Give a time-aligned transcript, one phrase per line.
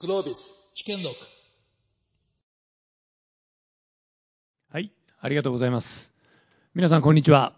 [0.00, 1.16] グロービス試験録
[4.70, 6.14] はい、ありがとうございます。
[6.72, 7.52] 皆さん、こんにちは。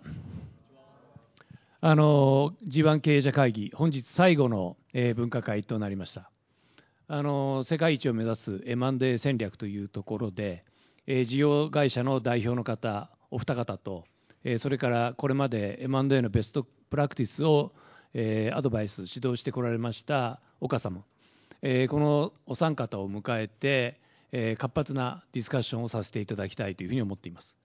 [1.82, 6.30] あの G1 経営者会議、本日最後の、えー分科会となりました。
[7.08, 10.64] あの世界一を目指す M&A 戦略というところで、
[11.06, 14.06] えー事業会社の代表の方、お二方と、
[14.44, 17.74] えーそれからこれまで M&A のベストプラクティスを、
[18.14, 21.04] えーアドバイス、指導してこられました岡様、
[21.62, 21.66] こ
[22.00, 24.00] のお三方を迎えて、
[24.32, 27.56] えー活発なディスカッションをさせていただきたいというふうに思っています。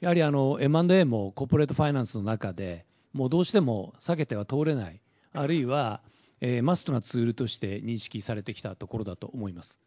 [0.00, 5.00] やはりあの M&A もコーポレートファイナンスの中でもうどうしても避けては通れない、
[5.34, 6.00] あるいは、
[6.40, 9.78] えーマストなツールとして認識されてきたところだと思います。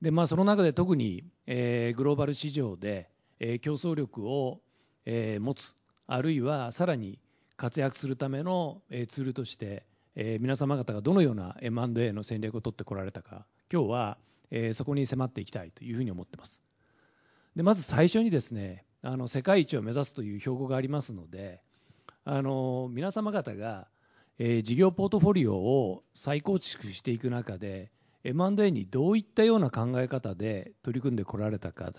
[0.00, 3.10] でまあ、その中で特に、えーグローバル市場で、
[3.40, 4.60] えー競争力を、
[5.06, 5.74] えー持つ、
[6.06, 7.18] あるいはさらに
[7.56, 9.84] 活躍するための、えーツールとして、
[10.16, 14.18] 皆様方がどのような M&A の戦略を取ってこられたか、今日は、
[14.50, 16.62] えそこに迫っていきたいというふうに思ってます。
[17.56, 21.62] でまず最初にですねあの世界一を目指すという標語がありますので
[22.24, 23.88] あの皆様方が、
[24.38, 27.90] え事業ポートフォリオを再構築していく中で
[28.24, 31.90] M&A にどういったような考え方で取り組んでこられたか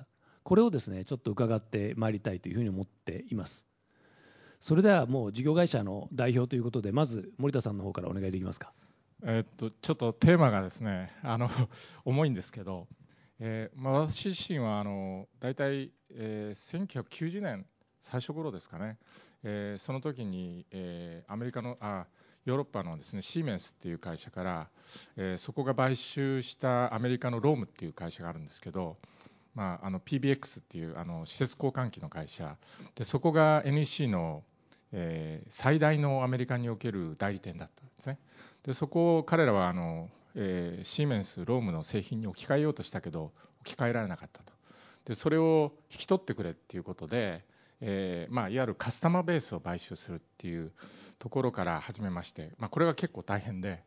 [0.44, 3.66] これをですねちょっと伺ってまいりたいというふうに思っています
[4.61, 8.73] それではもう事業会社の代表ということでまず森田さんの方からお願いできますか。
[9.23, 11.50] えーっとちょっとテーマがですね あの
[12.05, 12.88] 重いんですけど、
[13.39, 17.66] えーまあ、私自身はあの大体、えー1990年
[18.00, 18.97] 最初頃ですかね、
[19.44, 22.05] えーその時に、えーアメリカのあ
[22.45, 24.69] ヨーロッパのですねシーメンスっていう会社から、
[25.16, 28.97] えーそこが買収したアメリカのロームっていう会社があるんですけど、
[29.58, 32.58] まあ、あの PBX っていうあの私設交換機の会社
[32.94, 34.44] でそこが NEC の、
[34.91, 38.19] えー最大のアメリカにおける代理店だったんですね。
[38.63, 44.53] でそこを彼らはあの、えーシーメンス、ロームの製品に置き換えようとしたけど置き換えられなかったと
[45.05, 47.44] でそれを引き取ってくれっていうことで、
[47.81, 50.72] えーまあ、いわゆる customer base を買収するっていう
[51.18, 53.81] ところから始めまして、まあ、これが結構大変で、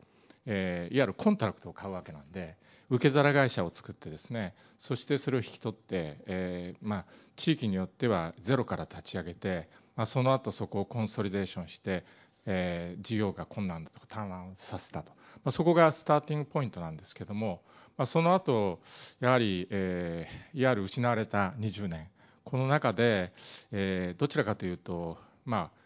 [0.45, 2.57] えーいわゆる contract を買うわけなんで
[2.89, 12.03] 受け皿会社を作ってですねそしてそれを引き取って、えーまあ、地域によってはゼロから立ち上げて、まあ、その後そこをコンソリデーションして
[12.45, 17.61] えー事業が困難だとかターンアウトさせたと、まあ、そこがスターティングポイントなんですけども、
[17.97, 18.79] まあ、その後
[19.19, 22.07] やはり、えーいわゆる失われた20年。
[22.43, 23.31] この中で、
[23.71, 25.80] えーどちらかというとまあ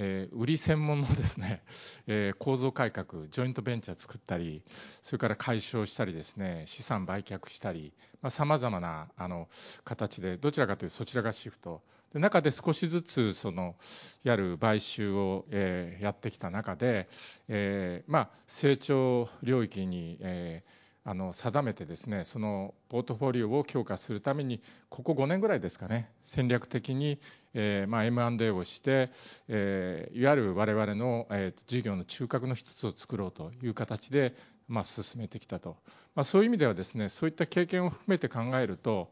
[0.00, 1.62] えー売り専門のですね、
[2.06, 4.62] えー構造改革、ジョイントベンチャー作ったり、
[5.02, 7.92] それから解消したりですね、資産売却したり、
[8.28, 9.48] さまざ、まなあの
[9.84, 11.82] 形で、どちらかというとそちらがシフト、
[12.12, 13.76] で中で少しずつその
[14.22, 17.08] やる買収を、えーやってきた中で、
[17.48, 20.77] えまあ、成長領域に、えー
[21.08, 24.60] あの定めてですねそのポートフォリオを強化するために
[24.90, 27.18] ここ5年ぐらいですかね戦略的に、
[27.54, 29.10] えーまあ、M&A をして、
[29.48, 34.34] えーいわゆる我々の、えー事業の中核の一つを作ろうという形で、
[34.68, 35.78] まあ、進めてきたと、
[36.14, 39.10] まあ、そういう意味ではですねそういった経験を含めて考えると、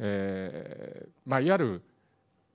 [0.00, 1.82] えーまあ、いわゆる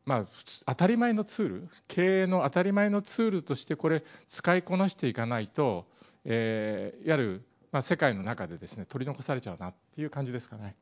[0.05, 0.25] まあ、
[0.67, 5.87] 当たり前のツール経営の当たり前のツールとしてこれ使いこなしていかないと、
[6.25, 10.77] えーいわゆる、まあ、世界の中でですね取り残されちゃうなっていう感じですかね。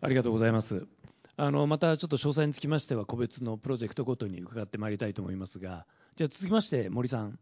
[0.00, 0.86] ありがとうございます。
[1.36, 7.38] あのまたちょっと詳細につきましては個別のプロジェクトごとに伺ってまいりたいと思いますが、じゃあ続きまして森さん、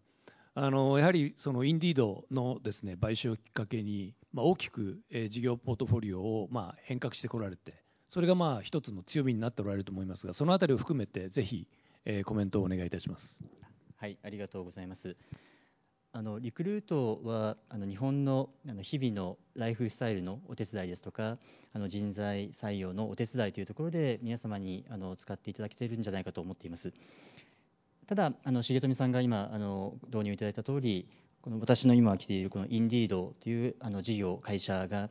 [0.57, 11.69] あのやはりそのインディードのですね買収をきっかけに、まあ、大きく、えー事業ポートフォリオをまあ変革してこられて、それがまあ一つの強みになっておられると思いますが、そのあたりを含めてぜひ、
[12.05, 13.39] えーコメントをお願いいたします。
[13.97, 15.17] はい、ありがとうございます。
[16.17, 21.39] あのリクルートはあの日本のあの日々のライフスタイルのお手伝いですとか
[21.73, 26.93] あの人材採用のお手伝いというところで皆様にあの使っていただけているんじゃないかと思っています。
[28.07, 31.09] ただあの重富さんが今あの導入いただいた通り
[31.43, 35.11] この私の今来ているこのインディードというあの事業会社が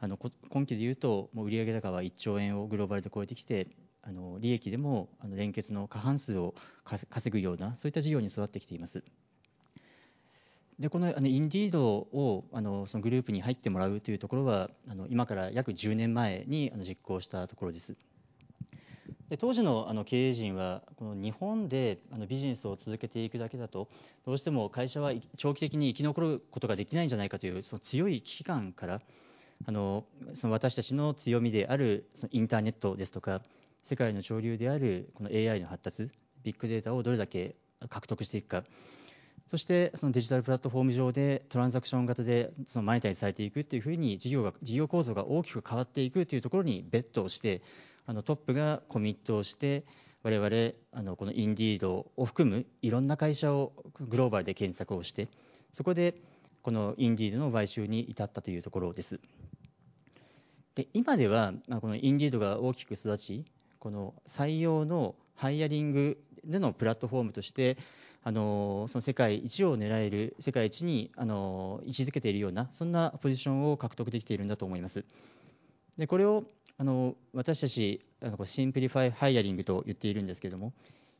[0.00, 0.18] あの
[0.50, 3.68] 今期でいうともう売上高は1兆円をグローバルで超えてきて
[4.02, 6.54] あの利益でもあの連結の過半数を
[6.84, 9.02] 稼ぐようなそういった事業に育ってきています。
[10.78, 17.96] でこのあのインディードをあのそのグループに入ってもらうというところはあの今から約10年前にあの実行したところです。
[19.28, 23.88] で当時のあの経営陣はこの日本であのビジネスを続けていくだけだと
[24.26, 29.00] どうしても会社は長期的に生き残ることができないんじゃないかというその強い危機感から
[29.64, 30.04] あの
[30.34, 33.40] その私たちの強みであるそのインターネットですとか
[33.80, 36.10] 世界の潮流であるこの AI の発達
[36.42, 37.56] ビッグデータをどれだけ
[37.88, 38.64] 獲得していくか
[39.46, 47.62] そしてそのデジタルプラットフォーム上でトランザクション型でそのマネタイズされていくっていうふうに事業が事業構造が大きく変わっていくというところにベットをして
[48.06, 49.84] あのトップがコミットをして
[50.22, 55.28] 我々あのこのインディードを含むいろんな会社をグローバルで検索をして
[55.72, 56.14] そこで
[56.62, 59.20] このインディードの買収に至ったというところです。
[60.76, 63.44] で今では、ま、このインディードが大きく育ち
[63.78, 67.76] この採用のハイアリングでのプラットフォームとして
[68.24, 75.04] あのその世界一を狙える世界一にあの位置づけているようなそんなポジションを獲得できているんだと思います。
[75.96, 76.44] でこれを
[76.78, 80.72] あの私たちあの simplify hiring と言っているんですけれども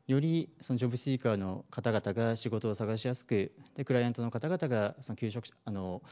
[0.06, 6.02] よりその job seeker の方々が仕事を探しやすくでクライアントの方々がその求職あの、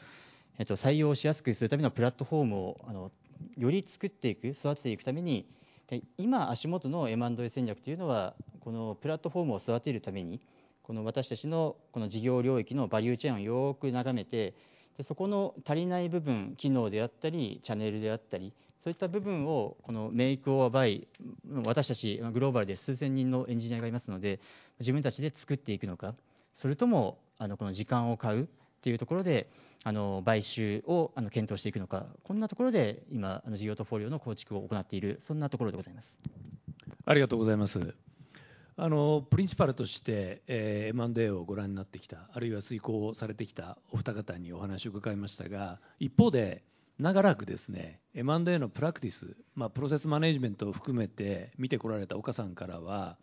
[0.58, 3.10] えっと、採用しやすくするためのプラットフォームをあの
[3.56, 5.46] より作っていく育てていくために
[5.88, 10.40] で今足元の M&A 戦略というのはこのプラットフォームを育てるために
[10.90, 14.54] この私たちのこの事業領域のバリューチェーンをよく眺めて
[14.96, 21.06] でそこの足りない部分機能であったりチャンネルであったりそういった部分をこのメイクオアバイ
[21.64, 24.40] 私たちグローバルで数千人のエンジニアがいますので
[24.81, 26.16] 自分たちで作っていくのか
[26.52, 28.46] それともあのこの時間を買うっ
[28.82, 29.48] ていうところで
[29.84, 36.19] あの買収をあの検討していくのかこんなところで今あの事業トフォリオの構築を行っているそんなところでございます。
[37.04, 37.94] ありがとうございます。
[39.31, 46.62] プリンシパルとして、え、M&A をご覧になってきたあるいは遂行されてきたお二方にお話を伺いましたが一方で
[46.99, 53.17] 長らくですね M&A のプラクティス、まあ、プロセスマネジメントを含めて見てこられた岡さんからは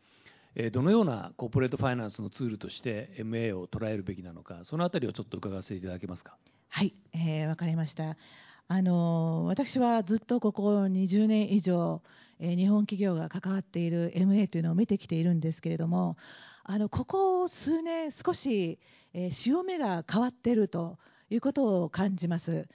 [0.71, 6.36] どのようなコーポレートファイナンスのツールとして MA を捉えるべきなのか、そのあたりをちょっと伺わせていただけますか？
[6.69, 8.18] はい、えー、かりました。
[8.68, 12.01] あの私はずっとここ20年以上、
[12.39, 16.17] 日本企業が関わっている MA というのを見てきているんですけれども、
[16.63, 18.79] あのここ数年、少し、
[19.13, 20.97] え、潮目が変わっていると
[21.29, 22.67] いうことを感じます。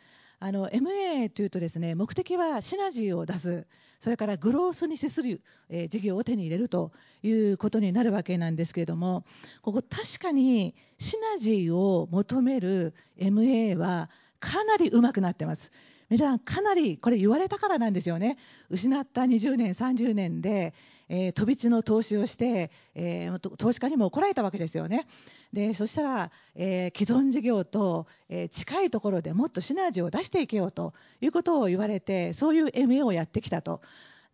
[0.44, 3.64] あの MA というとですね目的はシナジーを出す
[4.00, 6.90] それからグロースに資する、えー、事業を手に入れると
[7.22, 9.24] いうことになるわけなんですけれども
[9.62, 14.10] ここ確かにシナジーを求める MA は
[14.40, 15.70] かなりうまくなってます。
[16.12, 18.36] 皆さんかなりこれ言われたからなんですよね。
[18.68, 20.74] 失った20年30年で、
[21.08, 25.06] えー、飛び地の投資をして、えー、投資家にも怒られたわけですよね。
[25.54, 30.92] でそしたら、えー、既存事業と、え近いところでもっとシナジーを出していけようと
[31.22, 33.80] いうことを言われてそういう MA をやってきたと。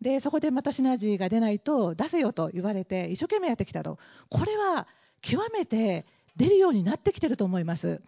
[0.01, 3.99] でそこでまたシナジーが出ないと出せよと言われて一生懸命やってきたと。
[4.27, 4.85] これは
[5.21, 6.05] 極めて
[6.35, 8.01] 出るようになってきてると思います。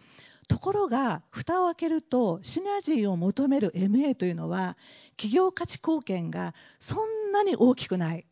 [0.48, 4.76] ところが蓋を開けるとシナジーを求める MA というのは
[5.16, 8.26] 企業価値貢献がそんなに大きくない。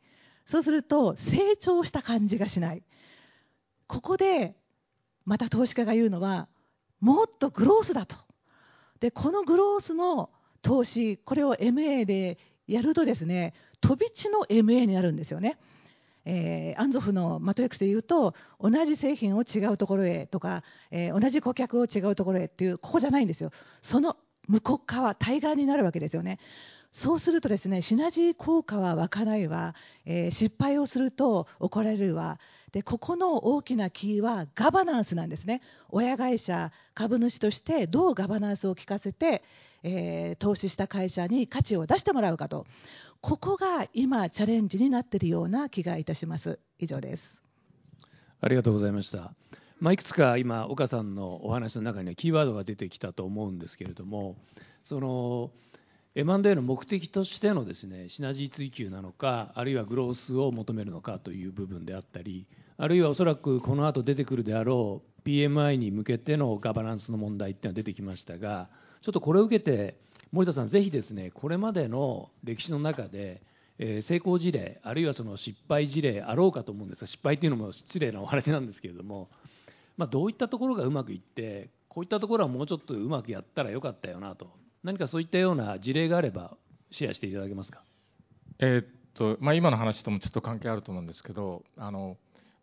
[0.44, 2.82] そうすると成長した感じがしない。
[3.86, 4.56] ここで
[5.24, 6.48] また投資家が言うのは
[7.00, 8.16] もっとグロースだと。
[9.00, 10.30] でこのグロースの
[10.62, 15.58] 投資これを MA でやるとですね飛び地の MA になるんですよね。
[16.24, 23.50] えー、アンゾフのマトリックスでいうと同じ製品を違うところへとか、えー、同じ顧客を違うところへっていうここじゃないんですよ。
[23.82, 24.16] その
[24.48, 26.38] 向こう側対岸になるわけですよね。
[26.92, 29.76] そうするとですねシナジー効果は湧かないわ、
[30.06, 32.38] えー、失敗をすると怒られるわ。
[32.72, 35.60] でここの大きなキーはガバナンスなんですね。
[35.88, 39.42] 親会社株主としてどうガバナンスを効かせて、
[39.82, 42.66] えー、投資した会社に価値を出してもらうかと。
[43.20, 46.58] ここが今チャレンジになっているような気がいたします。
[46.78, 47.40] 以上です。
[48.40, 49.34] ありがとうございました。
[49.78, 54.36] まあ、いくつか今岡さんのお話の中にはキーワードが出てきたと思うんですけれども
[54.84, 55.50] その
[56.14, 62.46] M&A の目的としてのですねシナジー追求なのかあるいはグロースを求めるのかという部分であったり
[62.76, 68.68] あるいはおそらくこの後出てくるであろう PMI に向けてのガバナンスの問題っていうのは出てきましたが
[69.00, 69.98] ちょっとこれを受けて
[70.32, 73.42] 森田さん、ぜひですねこれまでの歴史の中で、
[73.78, 79.28] えー、成功事例、あるいはその失敗事例あろうかと思うんですが、失敗というのも失礼なお話なんですけれども、
[79.96, 84.48] まあ、どういったところがうまくいって、こういったところはもうちょっとうまくやったらよかったよなと、
[84.84, 86.56] 何かそういったような事例があれば、
[86.90, 87.82] シェアしていただけますか？
[88.58, 92.16] えー、っとまあ、今の話ともちょっと関係あると思うんですけど、あの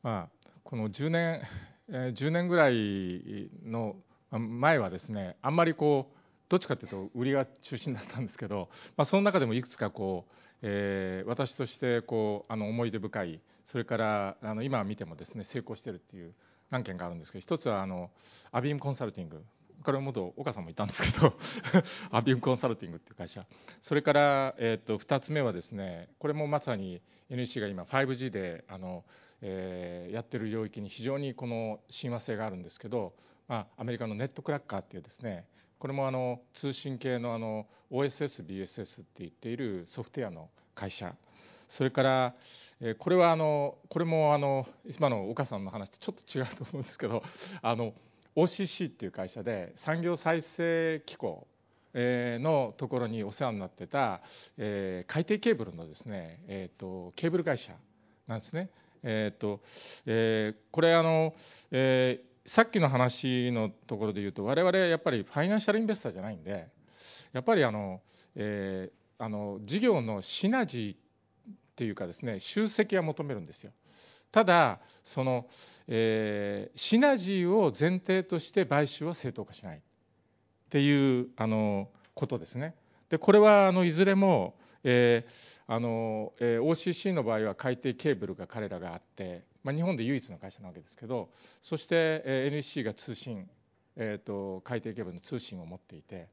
[0.03, 1.41] まあ、この10年、
[1.89, 3.95] えー、10年ぐらいの
[4.31, 6.16] 前はですね、あんまりこう、
[6.49, 16.33] どっちかというと売りが中心だったんですけど、まあ、その中でもいくつかこう、えー、私としてこうあの思い出深いそれからあの今見てもですね成功してるっていう
[16.69, 18.09] 何件かあるんですけど一つはあの
[18.51, 19.43] アビームコンサルティング
[19.83, 21.33] これは元岡さんもいたんですけど
[22.11, 23.45] アビームコンサルティングっていう会社。
[23.79, 29.03] それから、えー、と2つ目はですねこれもまさに NEC が今 5G であの、
[29.41, 33.13] えー、やってる領域に非常にこの親和性があるんですけど、
[33.47, 35.45] まあ、アメリカのネットクラッカーっていうですね
[35.79, 41.15] これもあの通信系のあの OSS、BSS って言っているソフトウェアの会社
[41.67, 42.35] それから、
[42.99, 47.23] これはあのこれもあの今の岡さんの話とちょっと違うと思うんですけど
[47.61, 47.93] あの
[48.35, 51.47] OCC っていう会社で産業再生機構
[51.95, 54.21] のところにお世話になってた、
[54.57, 57.73] えー、海底ケーブルのですね、えーと、ケーブル会社
[58.27, 58.69] なんですね。
[59.03, 59.61] えーと
[60.05, 61.33] えー、これあの、
[61.71, 66.69] えー、さっきの話のところで言うと我々やっぱりファイナンシャルインベスターじゃないんで
[67.33, 67.99] やっぱりあの、
[68.35, 73.71] えー、あの事業のシナジーっていうかですね集積は求めるんですよ。
[74.31, 75.47] ただその、
[75.87, 79.81] えー、シナジーを前提として買収は正当化しないっ
[80.69, 82.75] ていうあのことですね。
[83.09, 91.29] でこれはあのいずれも、えーあのえー、OCC の場合は海底ケーブルが彼らがあって、まあ、日本で唯一の会社なわけですけど
[91.61, 93.49] そして、えー、NEC が通信、
[93.95, 96.27] えーと、海底ケーブルの通信を持っていて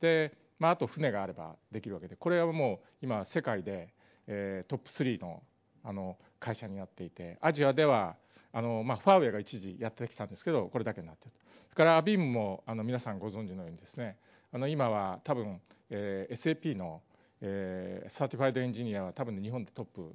[0.00, 3.92] で、まあ、あと船があればできるわけでこれはもう今世界で、
[4.26, 5.42] えー、トップ3の
[5.84, 8.16] あの会社になっていてアジアでは
[8.52, 11.36] あの、まあ、ファーウェイが一時やってきたんですけどこれだけになっている
[11.68, 14.16] それからアビームもあの皆さんご存知のようにですね
[14.52, 17.02] あの今は多分、えー、SAP の、
[17.42, 20.14] えー、 certified engineer は多分、日本でトップ。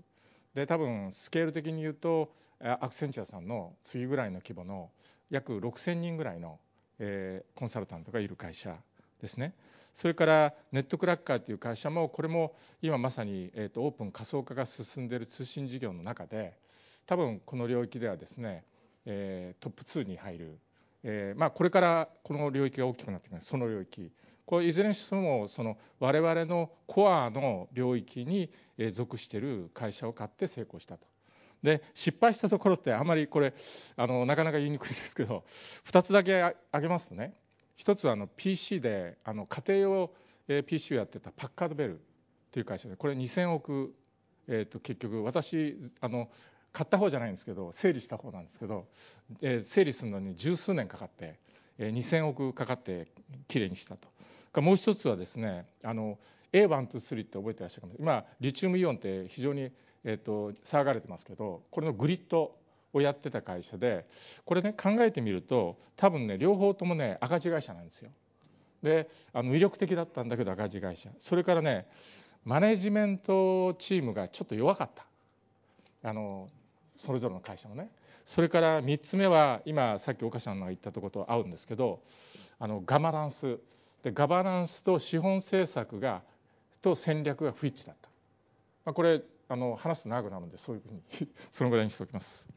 [0.55, 2.31] で多分スケール的に言うと
[2.63, 4.89] アクセンチュアさんの次ぐらいの規模の
[5.29, 6.59] 約6000人ぐらいの、
[6.99, 8.77] えー、コンサルタントがいる会社
[9.21, 9.53] ですね。
[9.93, 16.57] それからネットクラッカーという会社もこれも今まさに、えーと、オープン仮想化が進んでいる通信事業の中で
[17.05, 18.63] 多分この領域ではですね、
[19.05, 20.57] えー、トップ2に入る、
[21.03, 24.11] えーまあ、これからこの領域が大きくなってくるその領域
[24.45, 28.49] これいずれにしてもその我々のコアの領域に
[28.91, 31.12] 属している会社を買って成功したと。
[31.63, 33.53] で失敗したところってあまりこれ
[33.95, 35.43] あのなかなか言いにくいですけど
[35.85, 37.33] 2つだけ挙げますとね。
[37.75, 42.01] 一つはあの PC であの家庭用 PC をやってたパッカードベル
[42.51, 43.95] という会社でこれ2000億、
[44.47, 46.29] えー、と結局私あの
[46.71, 48.87] 買った方じゃないんですけど整理した方なんですけど、
[49.41, 51.39] えー、整理するのに十数年かかって、
[51.77, 53.07] えー、2000億かかって
[53.47, 54.61] きれいにしたと。
[54.61, 56.19] もう一つはですねあの
[56.51, 59.71] A123 って覚えてらっしゃるかも今リチウムイオンって非常に、
[60.03, 62.55] えーと騒がれてますけどこれのグリッド
[62.93, 64.05] をやってた会社で
[64.45, 68.09] これね考えてみると多分ね両方ともね赤字会社なんですよ。
[68.81, 71.09] であの魅力的だったんだけど赤字会社。
[71.19, 71.87] それからね
[72.45, 75.05] マネジメントチームがちょっと弱かった。
[76.09, 76.49] あの
[76.97, 77.89] それぞれの会社のね。
[78.25, 82.01] それから3つ目は今さっき岡さんが言ったとこと合うんですけど
[82.59, 83.59] あのガバナンス。
[84.03, 86.21] でガバナンスと資本政策が
[86.81, 88.09] と戦略が不一致だった、
[88.83, 91.01] まあ、これあの話すと長くなるのでそういうふうに
[91.51, 92.47] そのぐらいにしておきます。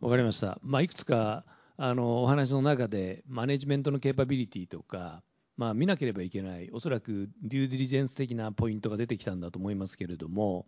[0.00, 1.44] 分かりました、まあ、いくつか
[1.76, 5.22] あのお話の中でマネジメントのケーパビリティとか、
[5.56, 10.66] まあ、見なければいけないおそらくデューディリジェンス的なポイントが出てきたんだと思いますけれども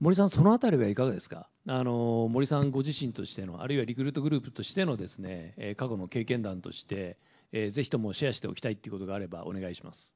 [0.00, 1.48] 森さん、そのあたりはいかがですか？
[1.66, 7.18] あの森さんご自身としてのあるいはリクルートグループとしてのですね過去の経験談として、
[7.50, 10.14] え、ぜひともシェアしておきたいということがあればお願いします。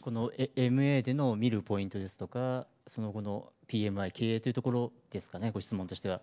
[0.00, 6.20] この MA での見るポイントですとかその後の PMI 経営というところですかねご質問としては。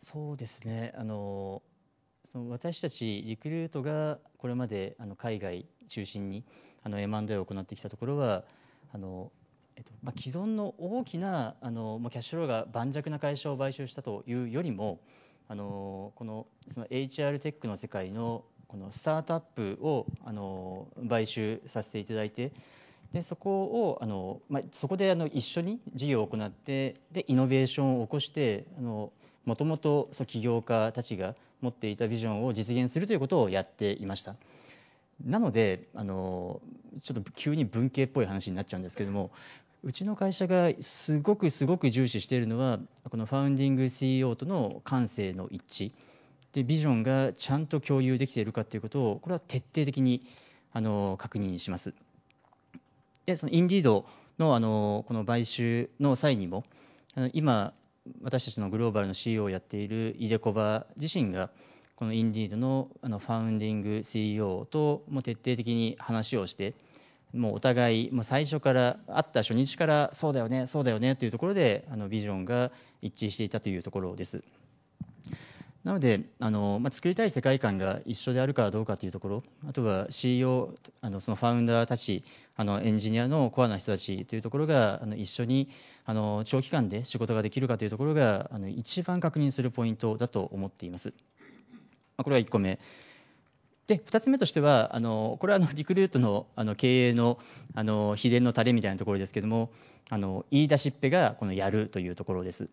[0.00, 1.62] そうですねあの
[2.24, 6.44] その私たちリクルートがこれまであの海外中心に
[6.82, 8.44] あの M&A を行ってきたところは
[8.92, 9.32] あの、
[9.76, 15.00] えっとまあ、既存の大きなあの、まあ、キャッシュローが盤石な会社を買収したというよりも
[15.48, 22.52] あのこのその HR テックの世界のこのスタートアップをあの買収させていただいて
[23.12, 29.12] でそこをあの、まあ、そこであの一緒に事業を行ってでイノベーションを起こしてあの
[29.46, 34.36] もともと起業家たちが持っていたビジョンを実現するということをやっていました。
[35.24, 36.60] なのであの
[37.02, 39.32] ちょっと急に文系っぽい話になっちゃうんですけども
[39.82, 42.78] うちの会社がすごくすごく重視しているのは
[43.10, 45.92] このファウンディング CEO との感性の一致。
[46.52, 50.22] でビジョンがちゃんと共有できているかということをこれは徹底的に
[50.72, 51.94] あの確認します。
[53.28, 54.06] でそのインディード
[54.38, 56.64] のあのこの買収の際にも
[57.34, 57.74] 今
[58.22, 61.50] 私たちのグローバルの CEO をやっているイデコバ自身が
[61.94, 66.74] このインディードのあのファウンディング CEO とも徹底的に話をして
[67.34, 74.42] もうお互いもう最初から会った初日からそうだよねそうだよねというところであのビジョンが一致していたというところです。
[75.88, 82.24] なのであの、まあ、作りたい世界観が一緒であるかどうかというところあとは CEO あのそのファウンダーたち
[82.56, 85.70] あのエンジニアのコアな人たちというところがあの一緒に
[86.04, 91.14] あの長期間で仕事ができるかというところがあの一番確認するポイントだと思っています。
[92.18, 92.78] これは1個目。
[93.86, 97.38] で2つ目としてはあのこれはあの リクルートのあの経営の
[97.74, 99.70] あの秘伝のタレみたいなところですけども
[100.10, 102.68] あの言い出しっぺがこのやるというところです。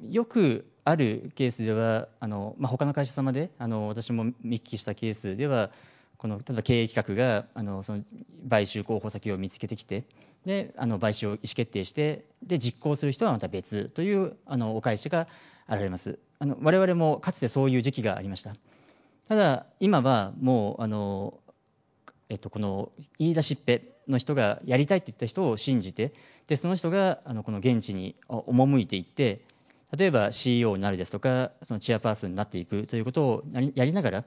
[0.00, 5.70] よくあるケースではあの、まあ、他の会社様であの私も見聞きしたケースでは
[6.16, 8.04] この例えば経営企画があのその
[8.48, 10.04] 買収候補先を見つけてきて
[10.44, 15.26] であの買収を意思決定してで実行する人はまた別というあのお返しが
[15.66, 16.20] あられます。
[16.38, 18.54] あの我々もかつてそういう時期がありました。
[19.26, 21.34] ただ今はもうあの、
[22.28, 26.12] えっと、この言い出しっぺの人がやりたいって言った人を信じて
[26.46, 29.40] でその人があのこの現地に赴いていって
[29.96, 34.24] 例えば CEO になるですとかそのチアパーソンになっていくということをやりながら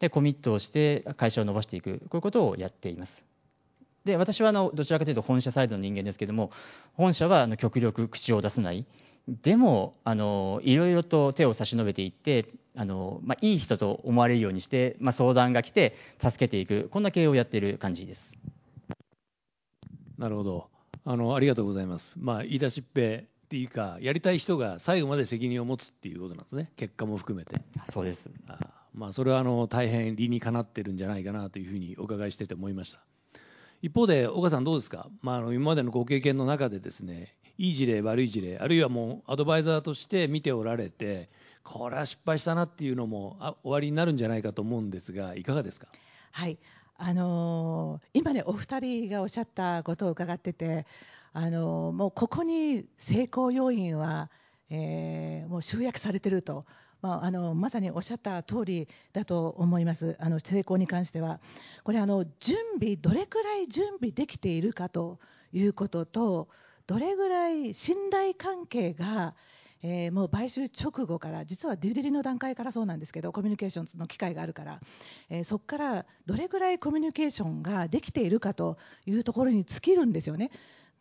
[0.00, 1.98] でコミットをして会社を伸ばしていく。
[2.08, 3.24] こういうことをやっています。
[4.04, 6.50] で私はあのどちらかというと本社サイドの人間ですけども
[6.94, 8.86] 本社はあの極力口を出さない。
[9.28, 16.88] でもあのいろいろと手を差し伸べていってあの、まあ、いい人と思われるようにして、まあ、相談が来て助けていく。
[16.90, 18.36] こんな経営をやっている感じです。
[20.18, 20.72] なるほど。
[21.04, 27.60] あのありがとうございます、まあ、言い出しっぺっていうか、やりたい人が最後まで責任を持つっていうことなんですね、結果も含めて。
[27.90, 28.58] そうですあ
[28.94, 33.00] まあ、それはあの大変理にかなってるんじゃないかなというふうにお伺いしてて思いました。
[33.82, 41.28] 一方で、岡さん、どうですか、まあ、あの今までのご経験の中で、ですねいい事例、悪い事例、あるいはもうアドバイザーとして見ておられて、
[41.62, 45.88] これは失敗したなっていうのもあ終わりになるんじゃないかと思うんですが、いかがですか？
[46.30, 46.58] はい
[46.96, 50.86] あのー、今ね、お二人がおっしゃったことを伺ってて、
[51.32, 54.30] あのもうここに成功要因は、
[54.70, 56.64] えー、もう集約されていると、
[57.00, 61.40] まあ、あのまさにおっしゃった通りだと思います、あの成功に関しては。
[61.84, 65.18] これあの準備、どれくらい準備できているかと
[65.52, 66.48] いうことと、
[66.86, 69.34] どれぐらい信頼関係が、
[69.82, 74.80] えー、もう買収直後から実はデューデリの段階からそうなんですけどコミュニケーションの機会があるから、
[75.28, 80.52] えー、そこからどれぐらいコミュニケーションができているかというところに尽きるんですよね。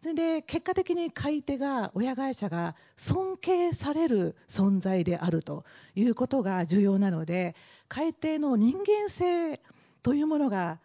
[0.02, 7.56] それで結果的に買い手が親会社が尊敬される存在であるということが重要なので
[7.88, 9.62] 買い手の人間性
[10.02, 10.80] というものが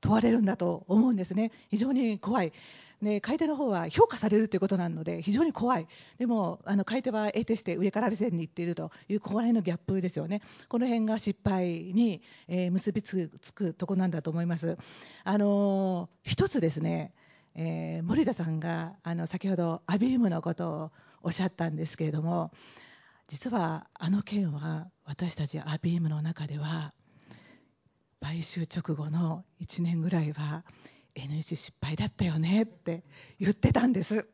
[0.00, 1.52] 問われるんだと思うんですね。
[1.68, 2.52] 非常に怖い。
[3.02, 5.86] で買い手の方は評価されるということなので非常に怖い。
[6.18, 10.40] でもあの買い手は得てして上から目線にいっているというここら辺のギャップですよね。
[10.68, 14.76] この辺が失敗に、えー、結びつくところなんだと思います。
[15.24, 17.12] あのー、一つですね
[17.54, 20.90] えー、森田さんがあの先ほどアビウムのことを
[21.22, 22.50] おっしゃったんですけれども
[23.28, 26.92] 実はあの件は私たちアビウムの中では
[28.20, 30.64] 買収直後の1年ぐらいは
[31.14, 33.02] NEC 失敗だったよねって
[33.38, 34.28] 言ってたんです。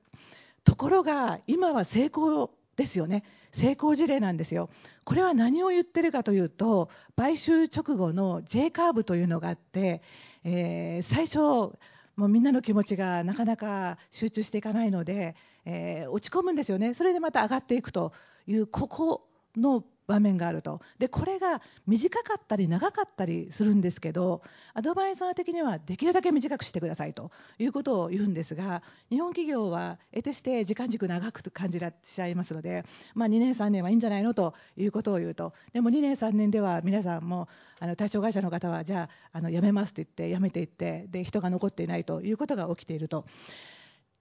[0.64, 3.24] ところが今は成功ですよね。
[3.50, 4.70] 成功事例なんですよ。
[5.04, 10.02] これは何を言ってるかというと買収直後の J カーブというのがあって、
[10.44, 11.76] えー、最初
[12.18, 18.12] もうみんなの気持ちがなかなか集中していかないので、えー、落ち込むんですよね、それでまた上がっていくと
[18.48, 19.27] いうここ
[19.59, 20.81] の場面があると。
[20.99, 24.42] でこれが短かったり長かったりするんですけど
[24.73, 27.31] アドバイザー的にはできるだけ短くしてくださいと。
[27.59, 34.55] いうことを言うんですが日本企業は得てして時間軸長く感じらっしゃいますので、まあ、2年、3年はいいんじゃないのと。
[34.77, 35.53] いうことを言うと。
[35.73, 43.27] でも2年、3年では皆さんもあの対象会社の方はじゃああの辞めますって言って辞めていってで人が残っていないということが起きていると。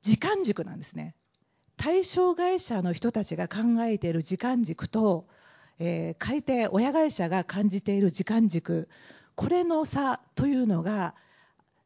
[0.01, 1.15] 時間軸なんですね。
[1.77, 5.23] 対象会社の人たちが考えている時間軸と
[5.79, 8.89] えー、買い手親会社が感じている時間軸
[9.35, 11.13] これの差というのが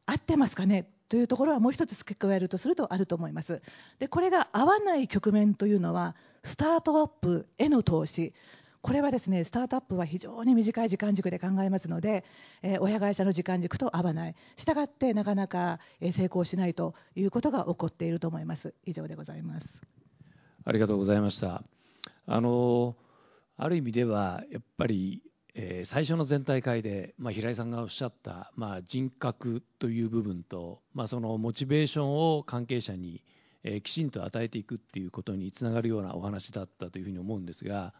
[0.06, 0.88] 合ってますかね？
[1.10, 3.60] というところはもう一つ付け加えるとするとあると思います。
[3.98, 8.32] でこれが合わない局面というのはスタートアップへの投資。
[8.82, 12.24] これはですねスタートアップは非常に短い時間軸で考えますので、
[12.62, 14.34] えー、親会社の時間軸と合わない。
[14.56, 18.74] したがってなかなか成功しないということが起こっていると思います。
[18.84, 19.80] 以上でございます。
[20.64, 21.62] ありがとうございました。
[22.26, 22.96] あの
[23.56, 25.22] ある意味ではやっぱり、
[25.54, 33.22] えー、最初の全体会で、まあ、平井さんがおっしゃった、まあ、人格という部分と、まあ、そのモチベーションを関係者に、
[33.62, 37.92] えー、きちんと与えていくっていうことにつながるようなお話だったというふうに思うんですが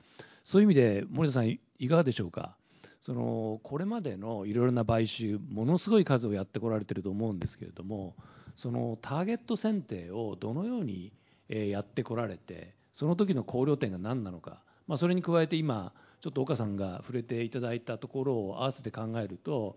[0.44, 2.56] そういう意味で森田さんいかがでしょうか？
[3.00, 8.14] そのこれまでのいろいろな買収ものすごい数をやってこられてると思うんですけれども
[8.54, 11.12] そのターゲット選定をどのように
[11.48, 19.76] やってこられてその時の考慮点が何なのかまあ、それに加えて今ちょっと岡さんが触れていただいたところを合わせて考えると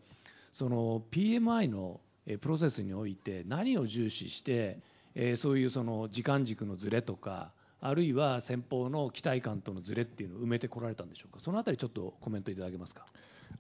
[0.52, 2.02] その PMI の
[2.42, 4.80] プロセスにおいて何を重視して
[5.38, 7.52] そういうその時間軸のずれとか
[7.88, 11.40] あるいは先方の期待感とのずれっていうのを埋めてこられたんでしょうか？
[11.40, 13.06] そのあたりちょっとコメントいただけますか？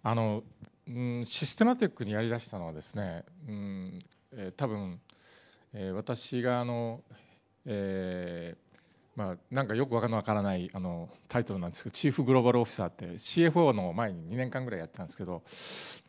[0.03, 0.43] あの、
[0.87, 3.99] うん、システマティックにやりだしたのはですね、うん
[4.33, 4.99] えー、多分、
[5.73, 7.01] えー、私があの、
[7.65, 8.65] えー
[9.15, 15.41] まあ、なんかよくわからないあのタイトルなんですけどチーフグローバルオフィサーって CFO の前に2年間ぐらいやってたんですけど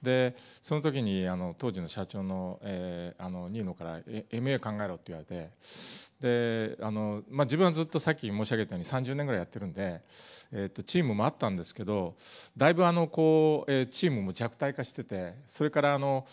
[0.03, 5.51] でその時にあの当時の社長の,、えー、あのニーノから MA 考えろって言われて
[6.21, 10.01] であの、まあ、自分はずっとさっき申し上げたように30年ぐらいやってるんで、
[10.53, 12.17] えー、とチームもあったんですけど
[12.57, 16.27] だいぶあのこう、えー、チームも弱体化しててそれからあの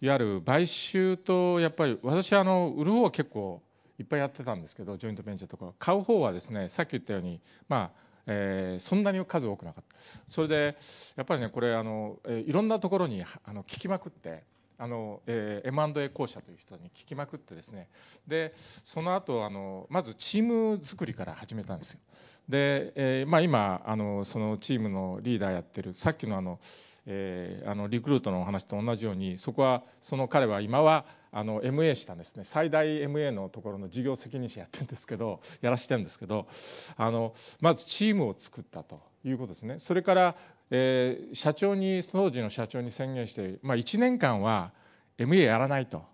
[0.00, 3.62] いわゆる買収とやっぱり私はあの売る方は結構
[3.98, 5.72] いっぱいやってたんですけどジョイントベンチャーとか。
[5.78, 9.96] 買う方はですねさっき言ったようにまあえー、そんなに数多くなかった。
[10.28, 10.76] それで
[11.16, 14.44] やっぱりねこれあの、えー、いろんなところにあの聞きまくって
[14.80, 17.88] あの、えー、M&A 公社という人に聞きまくってですね。
[18.26, 22.00] でその後あのまずチーム作りから始めたんですよ。
[22.48, 26.58] で、えーまあ、今あのそのチームのリーダーやってるさっきのあの
[27.06, 32.44] えー、あのリクルートのお話と同じようにそこはその彼は今はあの MA したんですね。
[32.44, 36.48] 最大 MA のところの事業責任者やってるんですけど やらしてるんですけど
[36.96, 39.78] あのまずチームを作ったということですね。
[39.78, 40.36] それから、
[40.70, 44.72] えー、社長に当時の社長に宣言して、まあ、1年間は
[45.18, 46.04] MA やらないと。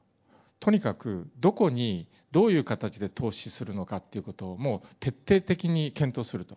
[0.59, 6.57] とにかくどこにどういう形で投資するのかっていうことをもう徹底的に検討すると。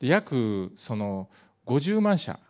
[0.00, 1.28] 約その
[1.66, 2.40] 50万社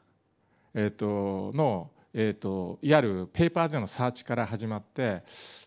[0.79, 5.23] えーと、の、えーと、いわゆるペーパーでのサーチから始まって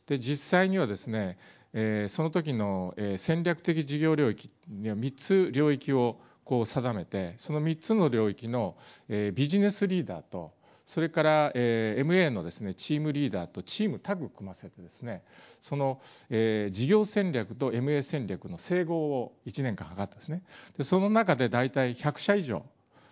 [0.07, 1.37] で実際にはですね、
[1.73, 8.75] えー、その時の、えー、戦略的事業領域には3つ領域をこう定めてその3つの領域の、
[9.09, 10.51] えー、ビジネスリーダーと
[10.87, 15.21] それから、えー、MA のですねチームリーダーとチームタッグ組ませてですね
[15.61, 20.41] その、えー、事業戦略と MA 戦略の整合を1年間図ったんですね
[20.79, 22.65] でその中で大体100社以上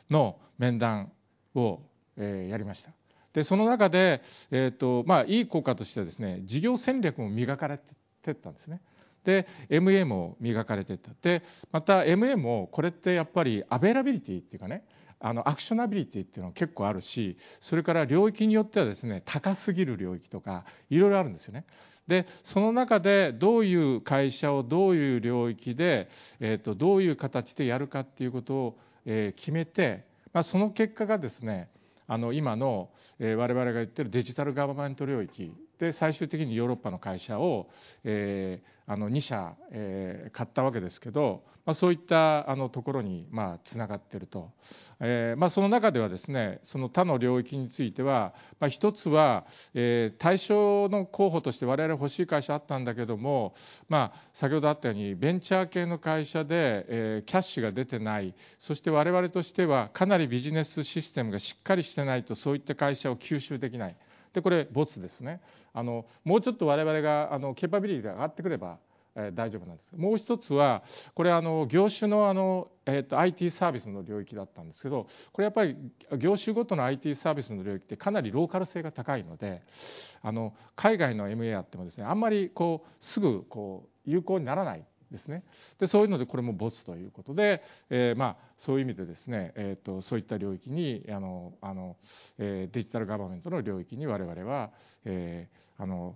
[0.10, 1.12] の面談
[1.54, 1.82] を、
[2.18, 2.90] えー、やりました。
[3.38, 7.78] でその中で、えーとまあ、いい効果としてはですね事業戦略も磨かれ
[8.24, 8.82] てったんですね。
[9.26, 14.84] で M&A も磨かれてったでまた M&A もこれってやっぱり availability っていうかね
[15.20, 21.68] あの actionability っていうのは結構あるしそれから領域によってはですね高すぎる領域とかいろいろあるんですよね。
[22.08, 31.68] でその中でどういう会社をどういう領域で、えーとどういう形でやるかっていうことを、えー、決めてまあ、その結果がですね
[32.34, 32.90] 今の、
[33.20, 37.70] えー、我々が言ってるデジタルガバメント領域で最終的にヨーロッパの会社を、
[38.04, 44.52] えー、あの2社、えー、買ったわけですけど、まあ、そういったあのところにまあつながっていると、
[45.02, 53.54] えーまあ、その中ではですねその他の領域については、まあ、一つは、えー、対象の候補として我々欲しい会社あったんだけども、
[53.90, 63.96] まあ、先ほどあったようにベンチャー系の会社で、えー、キャッシュが出てないそして我々としてはかなりビジネスシステムがしっかりしてないとそういった会社を吸収できない。
[64.34, 65.42] でこれ没ですね。
[65.74, 68.78] あのもうちょっと我々があのケーパビリティが上がってくれば、
[69.16, 69.96] えー、大丈夫なんです。
[69.96, 75.76] もう一つはこれあの業種のあの、えーと、IT サービスの領域だったんですけどこれやっぱり
[76.18, 79.62] 業種ごとの IT サービスの領域ってかなりローカル性が高いので
[80.22, 84.86] あの海外の MA あってもですねあんまりこうすぐこう有効にならない。
[85.12, 85.44] ですね。
[85.80, 91.98] でそういうのでこれも没ということで、えー、まあそういう意味でですね、えーと、そういった領域にあのあの、
[92.38, 94.72] えー、デジタルガバメントの領域に我々は、
[95.06, 96.16] えーあの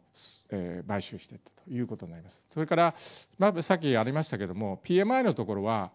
[0.50, 2.46] えー、買収していったということになります。
[2.50, 2.96] それから、
[3.38, 5.92] まあ、さっきありましたけども PMI のところは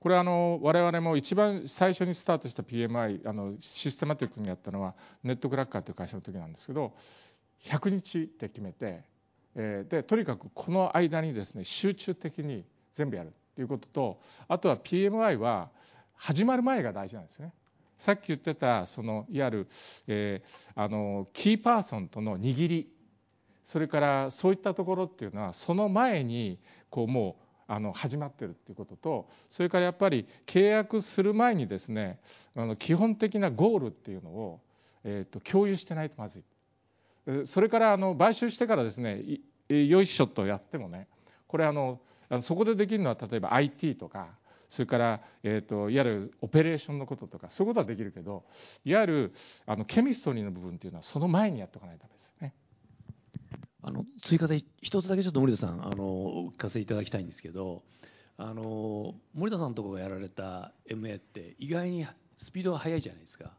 [0.00, 6.94] これはあの我々も一番最初にスタートした PMI あのシステマティックにやったのはネットクラッカーという会社の時なんですけど
[7.64, 9.04] 100日って決めて
[9.56, 15.70] えでとにかくこの間にですね集中的に全部やるということとあとは PMI は
[16.14, 17.52] 始まる前が大事なんですね。
[17.98, 19.68] さっき言ってたそのいわゆる、
[20.06, 22.90] えー、あのキーパーソンとの握り
[23.62, 26.58] それからそういったところっていうのはその前に
[26.88, 32.18] こうもうあの始まってるっていうこととそれからやっぱり契約する前にですね
[32.56, 34.60] あの基本的なゴールっていうのを、
[35.04, 36.42] えー、と共有してないとまずい
[37.46, 39.22] それからあの買収してからですね
[39.68, 41.08] よいしょとやってもね
[41.46, 42.00] これあの
[42.40, 44.28] そこでできるのは例えば IT とか
[44.68, 48.44] それから、えーと、いわゆるオペレーションのこととかそういうことはできるけど
[48.84, 49.32] いわゆる
[49.66, 52.54] あのケミストリーの部分っていうのはその前にやっておかないとダメですね。
[53.82, 57.82] あの追加で一つだけちょっと森田さんあのお聞かせいただきたいんですけど
[58.36, 62.06] あの森田さんのところがやられた MA って意外に
[62.36, 63.52] スピードが速いじゃないですか。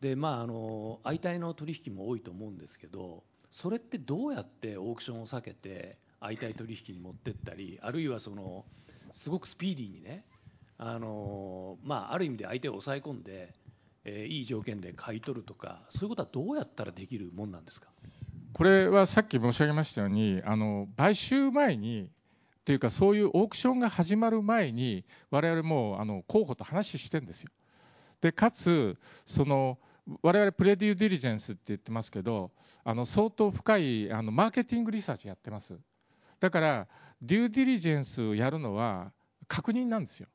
[0.00, 8.64] でまあ、あの相対の取引も多いと思うんですけどそれってどうやってオークションを避けて相対取引に持ってったりあるいはその
[9.12, 10.22] すごくスピーディーにね
[10.78, 13.52] あの、まあ、ある意味で相手を抑え込んで、
[14.04, 17.88] えー、いい条件で買い取るとかそういうことはどうやったらできるもんなんですか？
[18.54, 22.08] これはさっき申し上げましたようにあの買収前に
[22.64, 27.50] というかそういうオークションが始まる前に我々もあの候補と話してるんですよ。
[28.22, 29.78] でかつその
[30.22, 32.50] 我々プレデューディリジェンスって言ってますけど
[32.84, 35.78] あの相当深いあのマーケティングリサーチやってます。
[36.40, 36.88] だから
[37.22, 39.12] デューディリジェンスをやるのは
[39.46, 40.28] 確認なんですよ。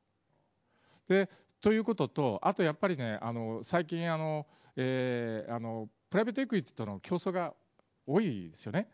[1.07, 1.29] で
[1.61, 7.53] ということとあとやっぱりねあの最近あの、えー、あのプライベートエクイティとの競争が
[8.07, 8.87] 多いですよね。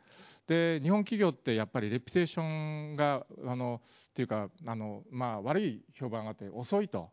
[0.48, 7.12] で日本企業ってやっぱりレピュテーションがあのっていうかあの、まあ、悪い評判があって遅いと。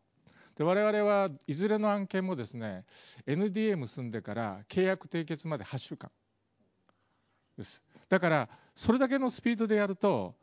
[0.58, 2.84] で我々はいずれの案件もですね
[3.26, 6.10] NDA 結んでから契約締結まで8週間
[7.56, 7.84] です。
[8.08, 10.34] だからそれだけのスピードでやると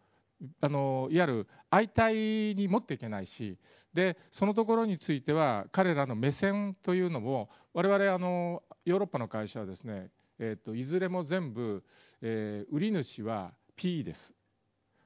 [0.61, 2.15] あのいわゆる相対
[2.55, 3.57] に持っていけないし
[3.93, 11.83] でそのところについては彼らの目線というのも我々あのヨーロッパの会社はですね、えーと、いずれも全部、
[12.21, 14.33] えー、売り主は P です。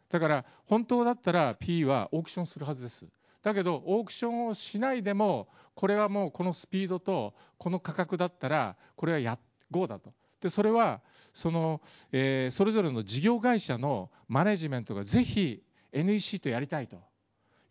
[0.09, 3.07] だから本当だったら P はオークションするはずです。
[3.43, 9.39] だけどオークションをしないでもこれはもうこのスピードとこの価格だったらこれはや
[9.71, 10.13] GO だと。
[10.41, 11.01] でそれは
[11.33, 16.97] その、えー、それぞれの事業会社のマネジメントがぜひ NEC とやりたいと。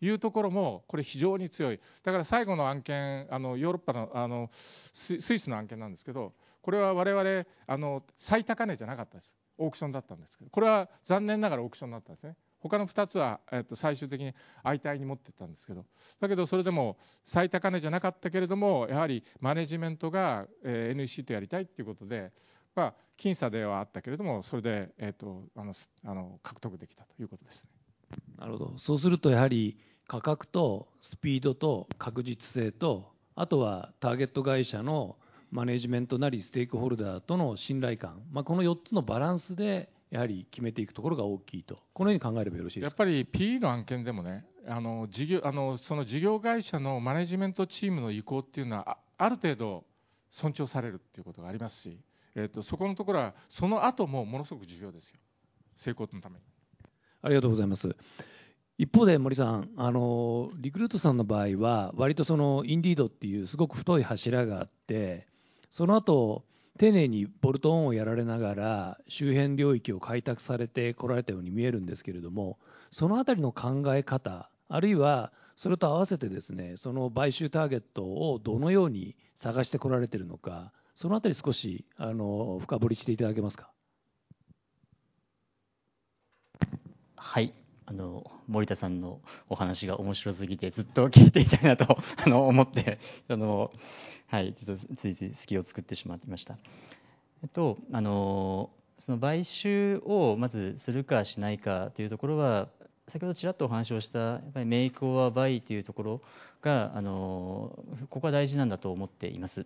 [0.01, 1.79] いうところもこれ非常に強い。
[2.03, 4.49] だから最後の案件あのヨーロッパのあの
[4.93, 9.35] スイスの案件なんですけどこれは我々あの最高値じゃなかったです。
[9.57, 10.49] オークションだったんですけど。
[10.49, 12.35] これは残念ながらオークションになったんですね。
[12.59, 15.85] 他の2つは、えっと、最終的に相対に持ってったんですけど。
[16.19, 22.31] だけどそれでも最高値じゃなかったけれどもやはりマネジメントが、えー、NEC とやりたいということで、
[22.75, 25.73] まあ、僅差ではあったけれどもそれで、えっと、あの
[26.05, 27.69] あの獲得できたということですね。
[28.37, 28.73] なるほど。
[28.77, 35.17] そうするとやはり価格とスピードと確実性とあとはターゲット会社の
[35.51, 43.03] マネジメントなりステークホルダーとの信頼感、まあ、この4つのバランスでやはり決めていくところが大きいと、このように考えればよろしいですか？
[43.03, 49.85] やっぱり PE の案件でもね、あの事業あのその事業会社のマネジメントチームの意向っていうのは、ある程度
[50.31, 51.99] 尊重されるっていうことがありますし、
[52.35, 55.19] えーと、そこのところは、その後もものすごく重要ですよ、
[55.75, 56.41] 成功のために。
[57.21, 57.95] ありがとうございます。
[58.77, 65.27] 一方で森さん、あのリクルートさんの場合は、割とそのインディードっていうすごく太い柱があって、
[65.69, 66.45] その後
[66.77, 72.57] 丁寧にボルトオンをやられながら周辺領域を開拓されてこられたように見えるんですけれども
[72.91, 83.71] その辺りの考え方あるいはそれと合わせてですねその買収ターゲットをどのように探してこられているのかその辺り少しあの深掘りしていただけますか？
[87.15, 87.53] はい。
[87.89, 93.71] あの森田さんのお話が面白すぎてずっと聞いていたいなと あの思ってあの
[94.27, 96.59] はい、ちょっとついつい隙を作ってしまいました。
[97.41, 102.69] えっと、あのその買収をまずするかしないかというところは
[103.07, 106.21] 先ほどちらっとお話をしたやっぱり make or buy というところ
[106.61, 109.65] があのここは大事なんだと思っています。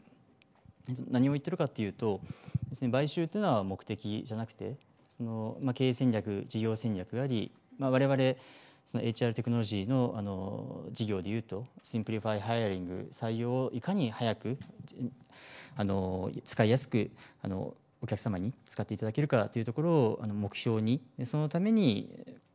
[1.09, 2.21] 何を言ってるかというと
[2.69, 4.77] ですね買収というのは目的じゃなくて
[5.09, 8.17] その、まあ、経営戦略事業戦略があり、まあ、我々
[8.85, 14.57] その HR テクノロジーのあの事業でいうと simplify hiring 採用をいかに早く
[15.75, 22.09] あの使いやすくあのお客様に使っていただけるかというところをあの目標にそのために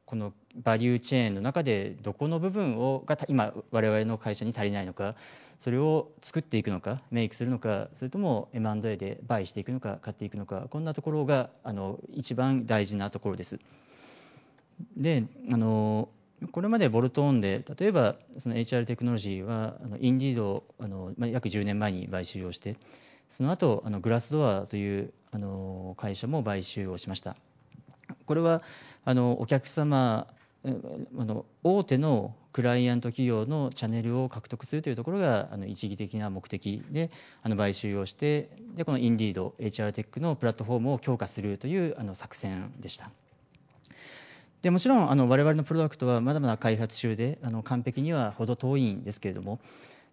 [0.04, 5.16] このバリューチェーンの中でどこの部分をが今我々の会社に足りないのか
[5.58, 13.58] それを作っていくのかメイクするのかそれとも M&A でバイしていくのか買っていくのかこんなところがあの一番大事なところです。
[14.96, 16.08] であの
[16.52, 22.76] これまでボルトオンで例えばその HR テクノロジーはあのインディードをあの、まあ、約10年前に買収をして
[23.28, 27.36] その後あのグラスドアというあの会社も買収をしました
[28.26, 28.62] これは
[29.04, 30.28] あのお客様
[30.64, 37.10] あの大手のクライアント企業のチャンネルを獲得するというところがあの一義的な目的で
[37.42, 43.10] あの買収をしてでこのインディード HR テックのプラットフォームを強化するというあの作戦でした。
[44.62, 49.60] でもちろんあの我々のプロダクトはまだまだ開発中であの完璧には程遠いんですけれども、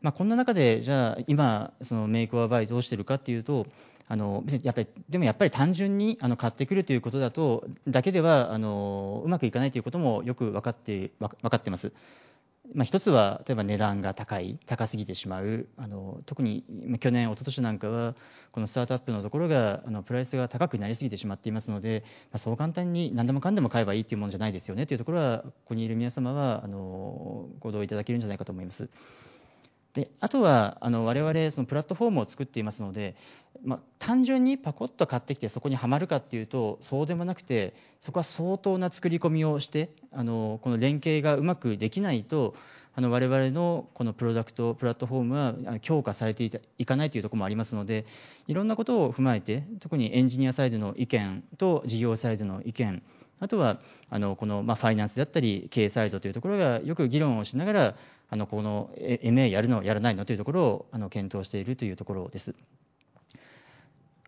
[0.01, 3.65] まあ、こんな中でじゃあ今そのメイク・オア・バイどうしてるかっていうと
[4.07, 11.91] あの別にやっぱりでもやっぱり単純にあの買ってくるということだとだけではあのうまくいかないということもよく分かって分かってます。
[12.73, 16.65] まあ、一つは例えば値段が高い高すぎてしまうあの特に
[16.99, 18.15] 去年一昨年なんかは
[18.51, 28.89] このスタートアップのところがあのプライスが高くなりすぎてしまっていますので、まあ、そう簡単に何でもかんでも買えばいいというものじゃないですよねというところはここにいる皆様はあのご同意いただけるんじゃないかと思います。
[29.95, 33.15] であとはあの我々そのプラットフォームを作っていますので、
[33.63, 42.55] まあ、単純にパコッと買ってきてそこにはまるかっていうとそうでもなくてそこは相当な作り込みをしてあのこの連携がうまくできないと
[42.93, 48.05] あの我々のこのプロダクトプラットフォームは強化されていかないというところもありますので
[48.47, 53.01] いろんなことを踏まえて特にエンジニアサイドの意見と事業サイドの意見
[53.39, 57.95] あとはあのこのまあファイナンスであったり経営サイドというところがよく議論をしながら
[58.29, 62.55] あのこの MA やるのやらないのというところをあの検討しているというところです。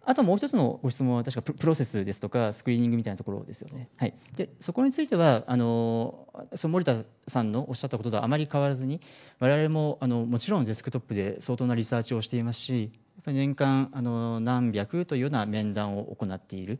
[0.10, 3.90] あともう一つのご質問は確かプロセスですとかスクリーニングみたいなところですよね。
[3.98, 6.96] はい、でそこについてはあのその森田
[7.28, 9.02] さんのおっしゃったこととあまり変わらずに
[9.40, 16.80] 我々もあのもちろんデスクトップで相当なリサーチをしていますしやっぱり年間あの何百というような面談を行っている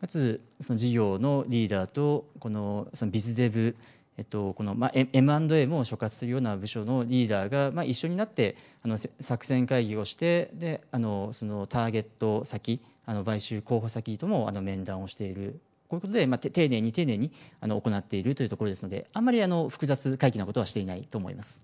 [0.00, 3.76] かつその事業のリーダーとこのそのビズデブ
[4.20, 15.60] えっと、この、まあ、M&A も所轄するような部署のリーダーが、まあ、一緒になってあの作戦会議をしてであのそのターゲット先あの買収候補先ともあの面談をしている。
[15.88, 21.62] こういうことで、まあ、丁寧に丁寧にあの行っているというところですのであんまりあの複雑回帰なことはしていないと思います。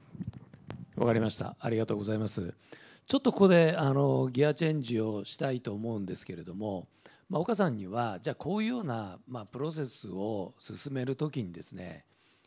[0.96, 1.57] わかりました。
[1.61, 2.55] ありがとうございます。
[3.07, 6.88] ちょっとここであのギアチェンジをしたいと思うんですけれども、
[7.29, 12.05] まあ、岡さんにはじゃあこういうような、まあ、プロセスを進めるときにですね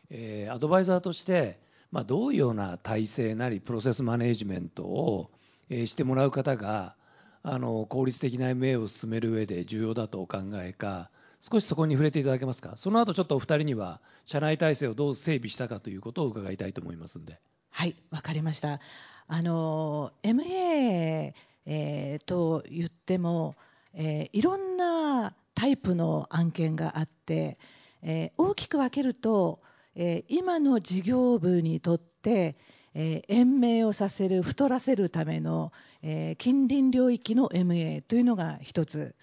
[0.09, 1.59] えー、アドバイザーとして、
[1.91, 5.29] まあ、どういうような体制なりプロセスマネジメントを、
[5.69, 6.95] えー、してもらう方が
[7.43, 11.09] あの効率的な MA を進める上で重要だとお考えか
[11.41, 12.75] 少しそこに触れていただけますか？
[12.75, 17.39] その後ちょっとお二人には社内体制をどう整備したかということを伺いたいと思いますんで。
[17.69, 18.81] はいわかりました。
[19.27, 21.33] あの MA、
[21.65, 23.55] えー、と言っても、
[23.93, 27.57] えー、いろんなタイプの案件があって、
[28.01, 29.59] えー、大きく分けると
[30.01, 32.55] え今の事業部にとって、
[32.95, 39.15] え延命をさせる太らせるための、え近隣領域の MA というのが一つ。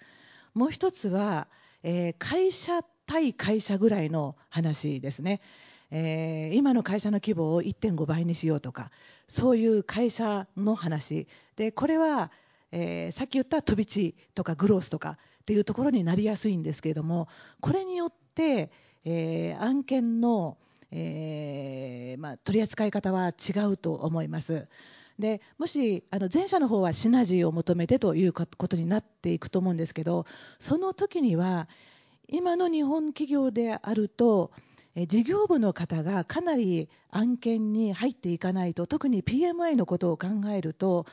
[0.53, 1.47] もう一つは、
[1.81, 5.41] え会社対会社ぐらいの話ですね、
[5.89, 8.91] え今の会社の規模を1.5倍にしようとか
[9.27, 11.27] そういう会社の話。
[11.55, 12.31] でこれは、
[12.71, 17.27] えさっき言った飛び地とかグロースとかっていうところになりやすいんですけれども
[17.61, 18.71] これによって、
[19.05, 20.57] え案件の
[20.91, 24.65] えー、まあ、取り扱い方は違うと思います。
[25.19, 30.27] でもしあの前者の方はシナジーを求めてということになっていくと思うんですけど
[30.59, 31.67] その時には
[32.27, 34.51] 今の日本企業であると
[35.05, 41.05] 事業部の方がかなり案件に入っていかないと特に PMI のことを考えると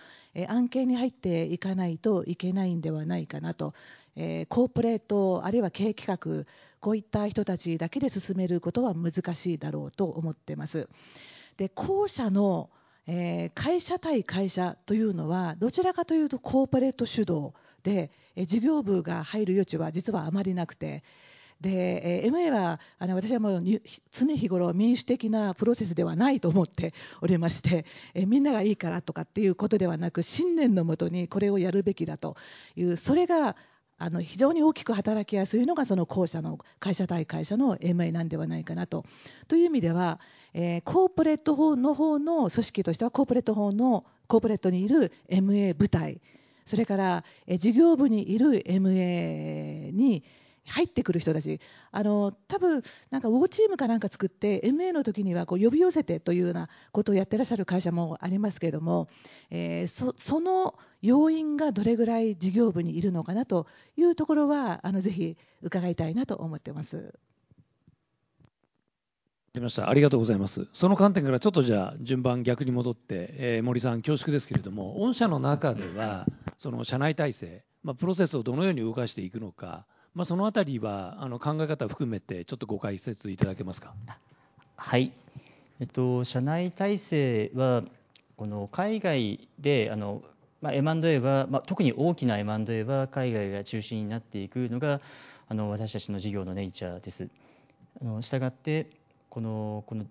[0.49, 3.75] 案件に入っていかないといけないんではないかなと、
[4.16, 10.88] コーポレートあるいは経営企画こういった人たちだけで進めることは難しいだろうと思ってます。
[11.59, 12.70] で後者の、
[13.55, 18.11] 会社対会社というのはどちらかというとコーポレート主導で、
[18.47, 21.05] 事業部が入る余地は実はあまりなくて。
[21.61, 23.62] で、えー、MA はあの私はもう
[24.11, 32.37] 常日頃民主的なプロセスではないと思っておりまして、えー、みんながいいからとかっていうことではなく信念のもとにこれをやるべきだと
[32.77, 33.57] いうそれが
[33.97, 39.05] あの非常に大きく働きやすいのがその後者の会社対会社の MA なんではないかなと。
[39.49, 40.21] という意味では、
[40.53, 46.21] えー、コーポレート法の方の組織としてはコーポレート法のコーポレートにいる MA 部隊
[46.67, 50.25] それから、えー、事業部にいる MA に
[50.66, 59.09] 入ってくる人たちあの多分なんかウォーチームかなんか作って MA の時にはこう呼び寄せてというようなことをやってらっしゃる会社もありますけれども、
[59.50, 67.14] えー、そその要因がどれぐらい事業部にいるのかなというところはあのぜひ伺いたいなと思ってます。
[69.53, 70.66] 出ましたありがとうございます。
[70.72, 76.27] その観点からちょっとじゃあ順番逆に戻って、えー、森さん恐縮ですけれども御社の中では
[76.59, 83.94] その社内体制、まあ、プロセスをどのように動かしていくのかまあ、そのあたりはあの考え方を含めてちょっとご解説いただけますか？
[84.77, 85.12] はい、
[85.81, 87.83] えっと、社内体制は
[88.37, 90.23] この海外であの、
[90.62, 95.00] まあ、M&A は、まあ、特に大きな M&A は海外が中心になっていくのが
[95.48, 97.29] あの私たちの事業のネイチャーです。
[98.00, 98.87] あのしたがって
[99.31, 100.04] このこの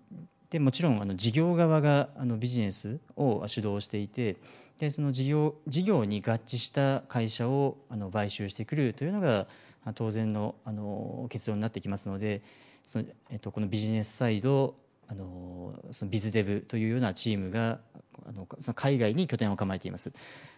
[0.50, 4.36] でもちろんあの事業側があのビジネスを主導していて
[4.78, 9.46] でその事業事業に合致した会社をあの買収してくるというのが
[9.94, 12.42] 当然のあの結論になってきますので
[12.84, 14.74] その、えっと、このビジネスサイド
[15.06, 17.78] あのその BizDev というようなチームが
[18.26, 20.12] あのその海外に拠点を構えています。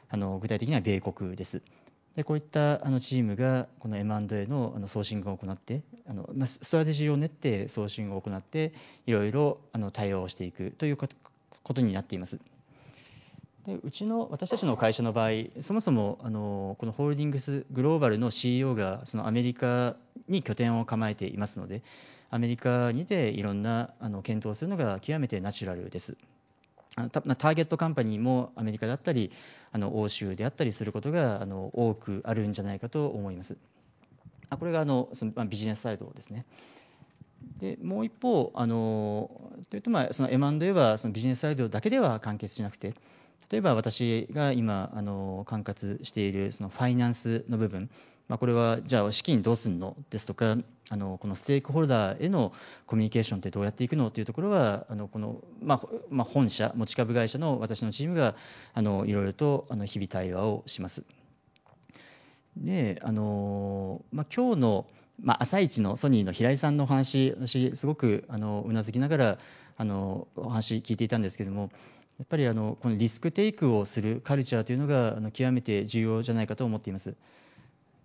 [0.09, 1.63] あの具体的には米国です。
[2.15, 8.73] でこういったあのチームがこの M&A のあの sourcing を行ってあの、まあ、ストラテジーを練って sourcing を行って
[9.05, 11.09] いろいろあの対応していくというこ
[11.75, 12.41] とになっています。
[13.67, 19.97] でうちの私たちの会社の場合そもそもあのこのホールディングスグローバルの CEO がそのアメリカ
[20.29, 21.83] に拠点を構えていますので
[22.31, 26.17] アメリカにていろんなあの検討するのが極めてナチュラルです。
[26.97, 29.31] ターゲットカンパニーもアメリカだったり
[29.71, 33.59] あの欧州であったりすることがあの多くあるんじゃないかと思います。
[34.49, 36.47] あこれがあのその、ビジネスサイドですね。
[37.59, 39.31] でもう一方あの
[39.71, 42.95] というとまあその M&A はそのビジネスサイドだけでは完結しなくて
[43.51, 47.91] 例えば私が今あの管轄しているそのファイナンスの部分
[48.29, 49.97] まあ、これはじゃあ資金どうすんの？
[50.11, 50.57] ですとか
[50.91, 52.53] あのこのステークホルダーへの
[52.87, 54.11] コミュニケーションってどうやっていくの？
[54.11, 58.35] というところはあのこの、まあまあ、本社持ち株会社の私のチームが
[58.75, 61.05] あのいろいろとあの日々対話をします。
[62.57, 64.87] であの、まあ、今日の、
[65.23, 69.39] まあ、朝一のソニーの平井さんのお話私すごくあのうなずきながら
[69.77, 71.71] あのお話聞いていたんですけれども
[72.19, 77.15] やっぱりあのこのリスクテイクをするカルチャーというのがあの極めて重要じゃないかと思っています。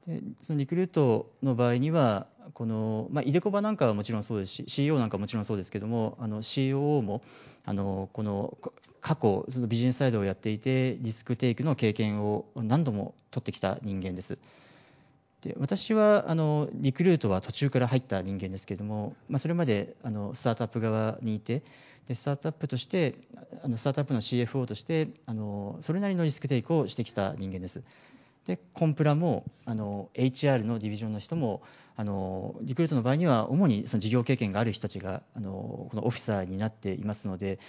[0.07, 7.22] でそのリクルートの場合にはこの、まあ、イデコバなんかはもちろんそうですし CEO なんかはもちろんそうですけどもあの COO も
[7.66, 8.57] あのこの
[8.99, 14.38] 過去そのビジネスサイドをやっていてリスクテイクの経験を何度も取ってきた人間です。
[15.41, 21.63] で私はあのリクルートは途中から入った人間ですけれども、まあ、それまであのスタートアップ側にいて
[22.07, 23.15] でスタートアップとして
[23.63, 27.83] あのスタートアップの CFO としてあのそれなりのリスクテイクをしてきた人間です。
[28.45, 31.61] でコンプラもあの HR のディビジョンの人も
[31.95, 37.59] あのリクルートの場合には主にその事業経験がある人たちがあのこのオフィサーになっていますので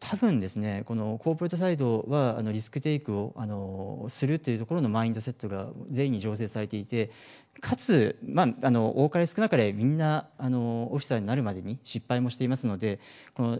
[0.00, 7.10] 多分ですねこのコーポレートサイドはあのリスクテイクをあのするというところのマインドセットが全員に醸成されていて
[7.60, 12.98] かつ、まあ、あの多かれ少なかれみんなあのオフィサーになるまでに失敗もしていますので
[13.34, 13.58] この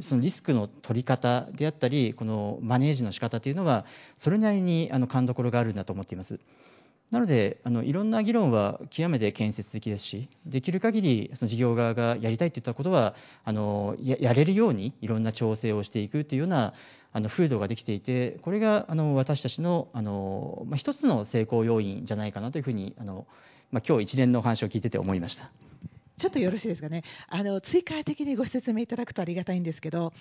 [0.00, 6.40] そのリスクの取り方であったりこのマネージの仕方というのはそれなりにあの勘どころがあるんだと思っています。
[7.10, 16.74] なのであのいろんな議論は極めて建設的ですしできる限りその事業側がやりたいといったことはあのやれるようにいろんな調整をしていくというような
[17.12, 23.26] あの風土ができていてこれがあの私たちのあの、まあ、一つの成功要因じゃないかなというふうにあの、
[23.70, 25.50] まあ、今日一連のお話を聞いてて思いました。
[26.18, 27.04] ちょっとよろしいですかね。
[27.28, 30.14] あの追加的にご説明いただくとありがたいんですけど、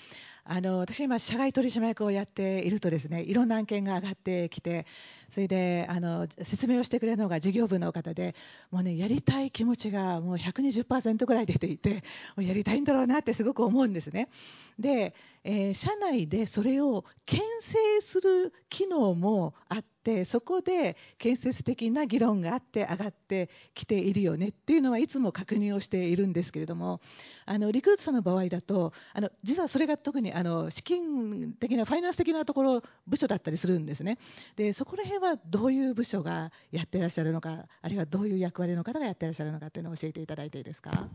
[0.47, 4.85] あの私今社外取締役をやっているとですね、いろんな案件が上がってきて、
[5.31, 8.35] それであの説明をしてくれるのが事業部の方で、
[8.69, 12.01] もうねやりたい気持ちがもう120%ぐらい出ていて、も
[12.37, 14.29] うやりたいんだろうなってすごく思うんですね。
[14.77, 19.95] で、えー、社内でそれを牽制する機能もあって。
[20.23, 27.01] そこで建設的な議論があって上がってきているよねっていうのはいつも確認をしているんですけれども
[27.47, 34.17] あのリクルートさんの場合だとあの実はそれが特にあの資金的なファイナンス的なところ部署だったりするんですね
[34.55, 41.07] でそこら辺はどういう部署がやってらっしゃるのかあるいはどういう役割の方がやってらっしゃるのかっていうのを教えていただいていいですか？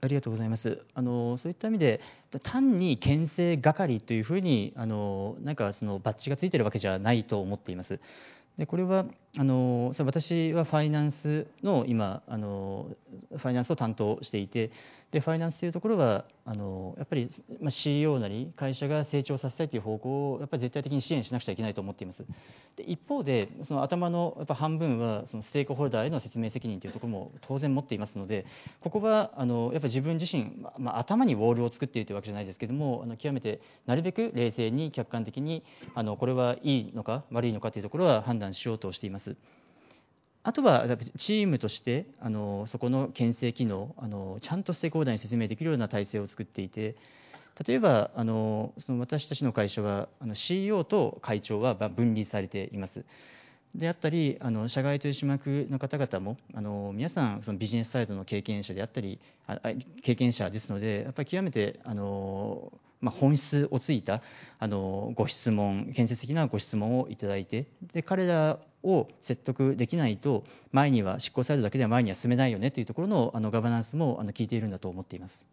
[0.00, 0.82] ありがとうございます。
[0.94, 2.00] あのそういった意味で
[2.42, 8.00] 単に牽制係というふうにあのなんかそのバッジがついてるわけじゃないと思っています。
[8.58, 9.04] でこれは
[9.38, 12.86] あの私はファイナンスの今あの
[13.30, 14.70] ファイナンスを担当していて
[15.10, 17.28] でファイナンスというところはあのやっぱり、
[17.60, 22.24] ま、CEO なり会社が成長させたいという方向をやっぱり絶対的に支援しなくちゃいけないと思っています。
[22.76, 28.46] で一方でその頭のやっぱ半分はそのステークホルダーへの説明責任というところも当然持っていますので
[28.80, 35.62] ここはあのやっぱり自分自身、まあ、頭にウォールを作っているというわけじゃないですけどもあの極めてなるべく冷静に客観的に
[35.94, 39.36] あのこれはいいのか悪いのかというところは判断しようとしています。
[40.42, 40.86] あとは
[41.16, 46.94] チームとしてあのそこの牽制機能あのちゃんとステークホルダーに説明できるような体制を作っていて
[47.66, 53.04] 例えばあのその私たちの会社はあの CEO と会長は分離されています。
[53.74, 59.18] であったりあの社外取締役の方々もあの皆さんそのビジネスサイドの経験者であったり
[60.02, 64.22] 経験者ですのでやっぱり極めてあのまあ、本質をついた
[64.58, 75.46] あのご質問建設的なご質問をいただいてで彼らを説得できないと前には執行サイドだけでは前には進めないよねというところのあのガバナンスもあの聞いているんだと思っています。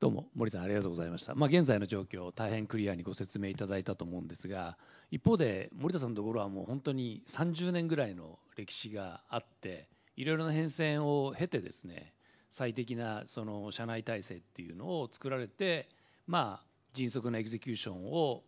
[0.00, 4.76] どうも森さんありがとうございました、まあ、現在の状況大変クリアにご説明いただいたと思うんですが
[5.12, 9.86] 一方で森田さんのところはもう本当に30年ぐらいの歴史があって
[10.16, 12.12] いろいろな変遷を経てですね
[12.52, 15.88] 最適なその社内体制っていうのを作られて、
[16.28, 18.44] まあ、迅速なエグゼキューションを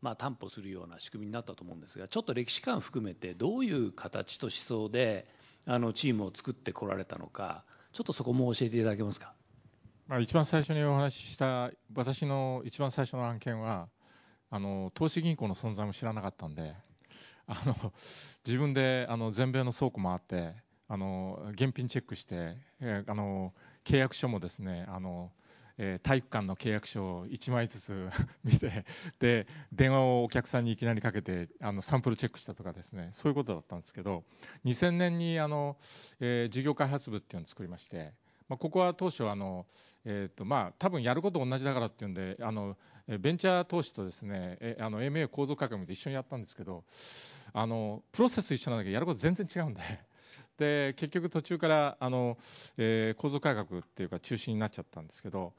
[0.00, 5.24] まあ担保するような仕組みになったと思うんですが、ちょっと歴史観含めて、どういう形と思想で
[5.66, 9.32] あのチームを作ってこられたのか、ちょっとそこも教えていただけますか？
[10.06, 13.88] まあ、一番最初にお話しした私の一番最初の案件は
[14.50, 16.74] あの投資銀行の存在も知らなかったんで
[17.46, 17.92] あの
[18.44, 20.54] 自分であの全米の倉庫回って
[20.88, 23.52] あの現品チェックして、えー、あの
[23.84, 25.30] 契約書もですねあの
[25.76, 28.08] えー、体育館の契約書を1枚ずつ
[28.44, 28.84] 見て
[29.18, 34.24] で電話をお客さんにいきなりかけてあのサンプルチェックしたとかですねそういうことだったんですけど
[34.64, 35.76] 2000年にあの、
[36.20, 38.12] えー、事業開発部っていうのを作りまして、
[38.48, 39.66] まあ、ここは当初あの、
[40.04, 42.76] えーとまあ、多分やること同じだからっていうんであの
[43.06, 46.84] ベンチャー投資とですねえあの MA 構造改革で一緒にやったんですけど
[47.52, 49.80] あのプロセス一緒なんだけどやること全然違うんで
[50.58, 52.38] で結局途中からあの、
[52.76, 55.52] えー、構造改革っていうか中心になっちゃったんですけど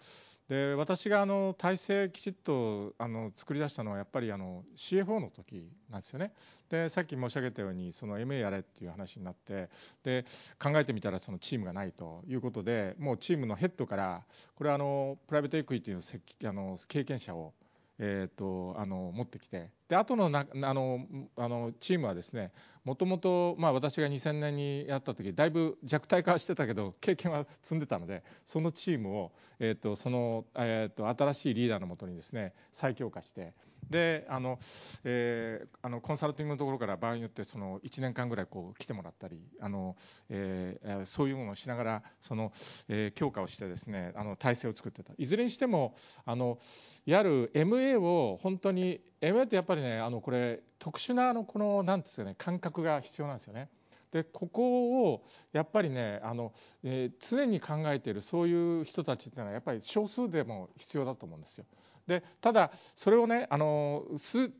[0.49, 6.33] で私があの体制きちっとあの作り出したのはやっぱりあの CFO の時なんですよね。
[6.69, 9.69] でさっき申し上げたようにその MA やれっていう話になって
[10.03, 10.25] で
[10.59, 14.23] 考えてみたらそのチームがないということでもうチームのヘッドから
[14.53, 17.53] これはあのプライベートエクイティのあの経験者を
[17.97, 21.05] えーと、あの持ってきてで後のなあの
[21.35, 22.51] あのチームはですね
[22.83, 33.53] もともと私が2000年にやった時だいぶ弱体化してたけど経験は積んでたのでそのチームを、えーとそのえーと、新しいリーダーのもとにですね再強化して
[33.89, 34.59] であの、
[35.03, 39.95] えー、あのコンサルティングのところから場合によってその1年間ぐらいこう来てもらったりあの、
[40.29, 42.51] えー、そういうものをしながらその、
[42.87, 45.13] えー、強化をしてですねあの体制を作ってた。
[45.17, 46.57] いずれにしてもあの
[47.05, 53.69] いわゆる MA を本当に MA ってやっぱりねあのこれ特殊なあのこのなんですよね感覚が必要なんですよね。
[54.11, 56.53] でここをやっぱりねあの、
[56.83, 61.65] えー、常に考えているそういう人たちっていうのはやっぱり少数でも必要だと思うんですよ。
[62.07, 64.03] でただ、それをねあの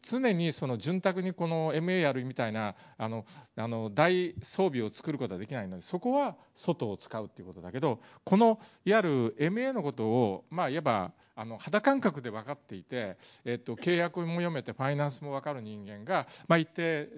[0.01, 3.25] 常にその潤沢にこの MA やるみたいなあの
[3.55, 17.09] あの大装備を作ることはできないのでそこは外を使うっていうことだけどこのいわゆる MA のことをまあいわばあの肌感覚で分かっていて、えっと、契約も読めてファイナンスも分かる人間が、まあ、一定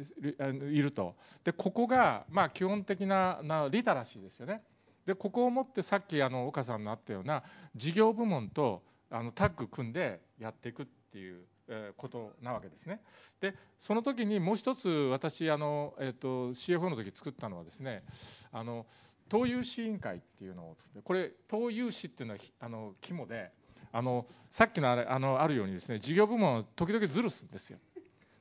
[0.72, 1.16] いると。
[1.44, 4.64] でここが、まあ、基本的ななリタラシーですよね。
[5.06, 7.44] でここをもってさっきあの岡さんのあったような
[7.76, 11.46] 事業部門とあのタッグ組んでやっていくっていう
[11.98, 13.02] ことなわけですね。
[13.42, 18.04] でその時にもう一つ私あの、えーと、CFO の時作ったのはですね
[18.52, 18.86] あの
[19.30, 23.52] 投融資委員会っていうのを作ってこれ投融資っていうのはあの肝で
[23.92, 27.80] あのさっきのあれあのあるようにですね事業部門を時々ずるすんですよ。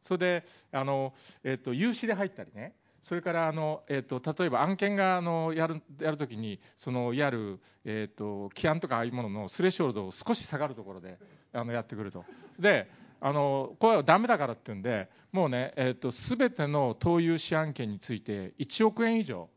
[0.03, 2.75] それであの、えーと、融資で入ったりね
[3.07, 11.17] それからあの、えーと、例えば案件があのやるやるときにそのいわゆる、えーと、規範とかああいうもののスレッショルドを少し下がるところで
[11.53, 12.25] あのやってくると。
[12.59, 12.91] で
[13.21, 19.49] あのこれはダメだからっていうんでもうね、えー、と全ての投融資案件について1億円以上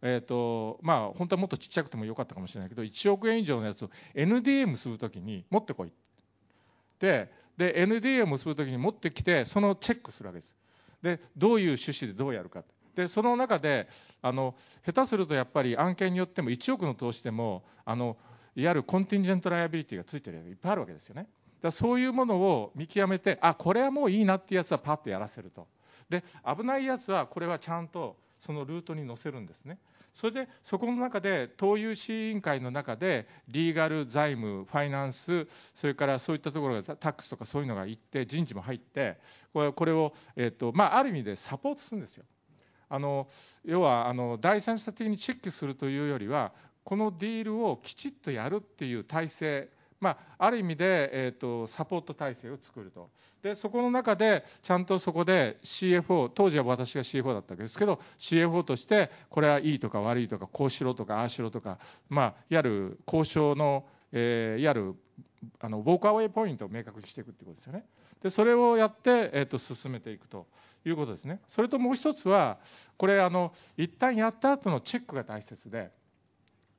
[0.00, 5.92] えーとまあ、本当はもっとちっちゃくてもよかったかもしれないけど1億円以上のやつを NDA するときに持ってこい。
[7.00, 10.54] でで NDA を結ぶときに持ってきてそのチェックするわけです。
[11.02, 12.64] でどういう趣旨でどうやるか。
[12.94, 13.88] でその中で
[14.22, 18.16] あの下手するとやっぱり案件によっても1億の投資でもあの
[18.54, 21.28] いわゆる contingent liability がついてるやついっぱいあるわけですよね。
[21.60, 25.66] だそういうものを見極めてあこれはもういいなっていうやつはパッとやらせると。
[26.08, 29.78] で危ないやつはこれはちゃんとそのルートに載せるんですね。
[30.14, 39.18] それでそこの中で投融資委員会の中でリーガル財務ファイナンスそれからそういったところがタックスとかそういうのが行って人事も入って
[39.52, 42.24] これこれを、えーとまあ、ある意味でサポートするんですよ。
[42.88, 43.28] あの
[43.64, 46.52] 要はあの第三者的にチェックするというよりは
[46.84, 49.68] このディールをきちっとやるっていう体制
[50.04, 53.08] まあ、ある意味で、えーと、サポート体制を作ると。
[53.42, 61.78] でそこの中でちゃんとそこで CFO 当時は私が CFO だったわけですけど CFO としてこれはいいとか悪いとかこうしろとかああしろとか、
[62.08, 64.94] まあ、いわゆる交渉の、えー、いわゆる
[65.60, 67.84] あのウォークアウェイポイントを明確にしていくってことですよね。
[68.22, 70.46] でそれをやって、えーと進めていくと。
[70.84, 71.40] いうことですね。
[71.48, 72.58] それともう一つは、
[72.96, 75.90] これ、あの一旦やった後のチェックが大切で、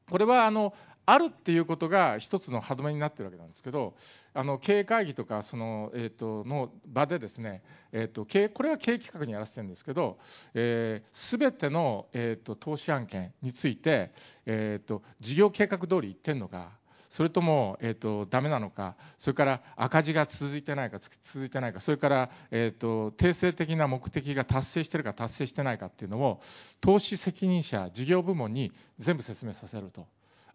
[0.09, 0.73] これはあの
[1.07, 3.95] あるっていうことが一つの歯止めになってるわけなんですけど、
[4.33, 14.11] あの経営会議とかその、えー、との場でですね、えー、と経これは経営企画にやらせてるんですけど、す、えー、べ、ての、えー、と投資案件について、
[14.45, 16.71] えー、と事業計画通りいってるのか、
[17.15, 26.41] それとも、えーと、ダメなのか、それから赤字が続いてないか、続いてないか、それから、えーと、定性的な目的が達成してるか、達成してないかっていうのを、
[26.81, 30.07] 投資責任者、事業部門に全部説明させると。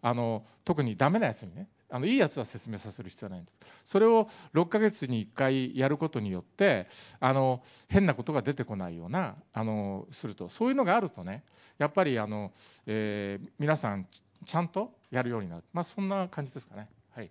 [0.03, 6.87] あの特にダメなやつにねあのいいやつは説明させる必要はないんですそれを6ヶ月に1回やることによって
[7.19, 11.43] あの変なことが出てこないようなあのするとそういうのがあるとね
[11.77, 12.51] やっぱりあの、
[12.87, 14.07] えー、皆さん
[14.43, 16.89] ちゃんとやるようになる、まあ、そんな感じですかね。
[17.11, 17.29] はい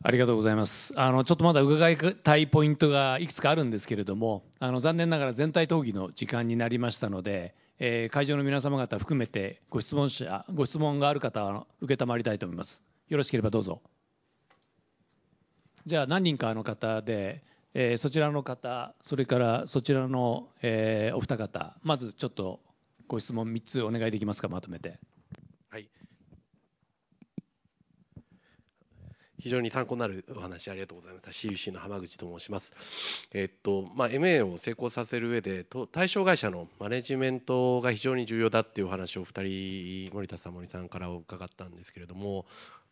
[0.00, 0.92] ありがとうございます。
[0.96, 12.84] あのちょっとまだ伺いたいポイントがいくつかあるんですけれども、あの残念ながら全体討議の時間になりましたので、えー、会場の皆様方含めてご質問者ご質問がある方は承りたいと思います。
[13.08, 13.82] よろしければどうぞ。
[15.84, 17.42] じゃあ何人かの方で、
[17.74, 22.60] えー、そちらの方、それからそちらの、えー、お二方、まずちょっと
[23.06, 24.98] ご質問3つお願いできますか、まとめて。
[25.70, 25.88] はい。
[29.40, 31.30] 非常に参考になるお話ありがとうございました。
[31.30, 32.72] CUC の浜口と申します。
[33.32, 42.46] えっと、まあ、MA を成功させる上で、対象会社のマネジメントが非常に重要だっていうお話を2人、森田さん、森さんから伺ったんですけれども、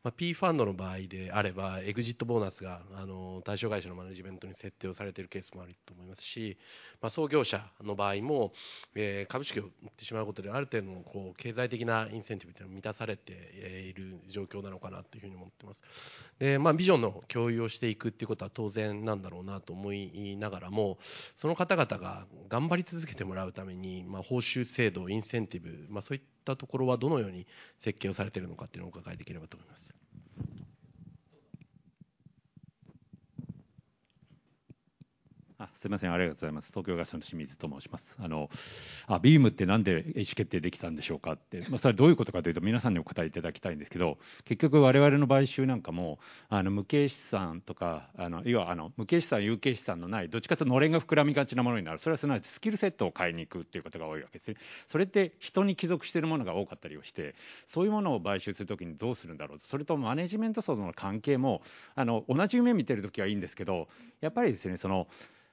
[0.07, 6.57] まあ、P ファンドの場合であれば、エグジットボーナスがあの対象会社のマネジメントに設定をされているケースもあると思いますし、
[7.02, 8.52] まあ、創業者の場合も、
[8.94, 15.82] えー、株式を売ってしまうことで、ある程度のこう経済的なインセンティブというのは満たされている状況なのかなというふうに思ってます。
[16.38, 20.98] でまあ、ビジョンの共有をしていくということは当然なんだろうなと思いながらも、
[21.34, 27.44] その方々が頑張り続けてもらうために、まあ、報酬制度、インセンティブ、まあ、そういったところはどのように
[27.76, 29.95] 設計をされているのかというのをお伺いできればと思います。
[35.77, 36.70] すみません、ありがとうございます。
[36.70, 38.16] 東京ガスの清水と申します。
[38.18, 38.51] あの
[39.07, 46.18] あビームってなんで意思決定できたんでしょうかって、まあ、それはどういうことかというと、皆さんにお答えいただきたいんですけど、結局、我々の買収なんかも、
[46.49, 54.57] あの無形資産とか、あの要はあの無形資産、有形資産のない、どっちかというとのれんが膨らみがちなものになる、それはすなわちスキルセットを買いに行くっていうことが多いわけですね。
[54.89, 57.35] それって人に帰属しているものが多かったりをして、
[57.66, 61.62] そういうものを買収するときにどうするんだろうと、それとマネジメント層との関係も、
[61.95, 63.89] あの同じ夢見てるときはいいんですけど、
[64.20, 65.09] やっぱりですね、その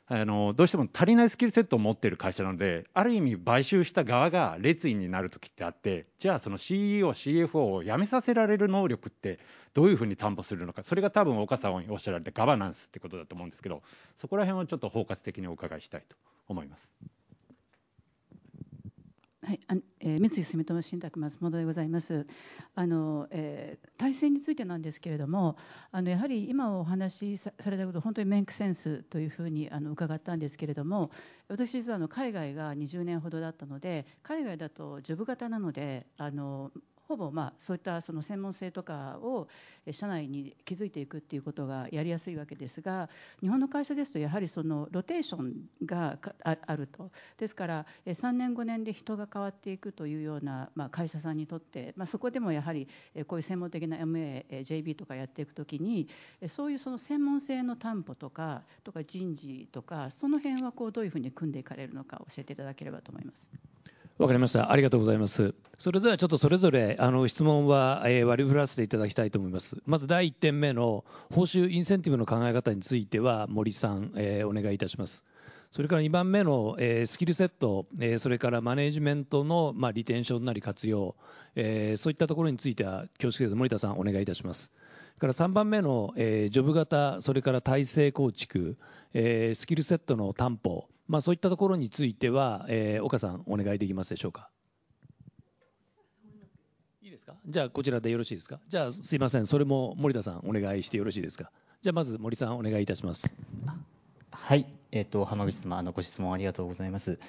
[0.08, 9.39] あのどうしても足りないスキルセットを持っている会社なのである意味買収した側が列位になる時ってあってじゃあその CEO、CFO を辞めさせられる能力って
[9.74, 13.82] どういうふうに担保するのかそれが多分岡さんおっしゃられたガバナンスってことだと思うんですけど
[14.20, 16.18] そこら辺をちょっと包括的にお伺いしたいと
[16.49, 16.91] 思います。
[19.46, 22.26] はい、あえー、三井住友信託松本でございます。
[22.76, 25.58] あの、えー、体制についてなんですけれども、
[25.91, 31.12] あのやはり今お話しされたこと本当にメイクセンスというふうにあの伺ったんですけれども、
[31.50, 36.72] 私実はあの海外が20年ほどだったので、海外だとジョブ型なので、あの
[37.08, 39.47] ほぼまあそういったその専門性とかを
[39.91, 43.10] 社内に築いていくっていうことがやりやすいわけですが
[43.41, 45.54] 日本の会社ですとやはりそのロテーション
[45.86, 52.88] があるとですから3年5年で人が変わっていくというようなまあ会社さんにとって、まあ、そこでもやはり
[53.28, 56.08] こういう専門的な MAJB とかやっていくときに
[56.47, 63.73] そういうその専門性の担保とかとか人事とかその辺はこうどういうふうに組んでいかれるのか教えていただければと思います。
[64.20, 64.72] わかりました。
[64.72, 65.55] ありがとうございます。
[65.80, 69.78] それではちょっとそれぞれあの質問は、えー、割り振らせていただきたいと思います。
[69.86, 75.26] まず第1点目の報酬インセンティブの考え方については森さん、えー、お願いいたします。
[75.72, 81.16] それから2番目の、えー、スキルセット、えー、それからマネジメントの、まあ、リテンションなり活用、
[81.55, 84.72] えー、そういったところについては恐縮です森田さんお願いいたします。
[85.24, 88.78] から3番目の、えー、ジョブ型、それから体制構築、
[89.14, 94.49] えー、スキルセットの担保、まあ、そういったところについては、えー、岡さん、お願いできますでしょうか？
[97.01, 97.36] いいですか？
[97.45, 98.60] じゃあ、こちらでよろしいですか？
[98.68, 101.51] じゃあ、すいません、それも森田さん、お願いしてよろしいですか？
[101.82, 103.36] じゃあ、まず森さん、お願いいたします。
[104.32, 107.20] はい、えっ、ー、と、浜口様、あのご質問ありがとうございます。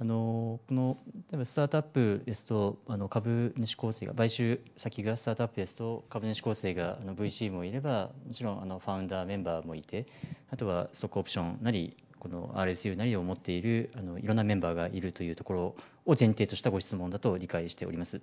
[0.00, 0.96] あのこの
[1.32, 10.06] 例えばスタートアップですとあの株主構成が買収先がスタートアップですと株主構成があの VC もいればもちろんあのファウンダーメンバーもいて
[10.52, 15.60] あとはストックオプションなりこの RSU なりを持っているあのいろんなメンバーがいるというところ
[16.06, 18.22] を前提としたご質問だと理解しております。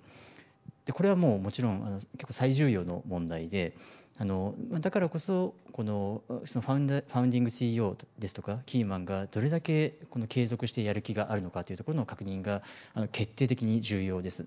[0.84, 3.74] でこれはもうもちろんあの結構最重要の問題で
[4.18, 12.62] あのだからこそこのそのファウンダファウンディング CEO ですとかキーマンがどれだけこの継続してやる気があるのかというところの確認が
[12.94, 14.46] あの決定的に重要です。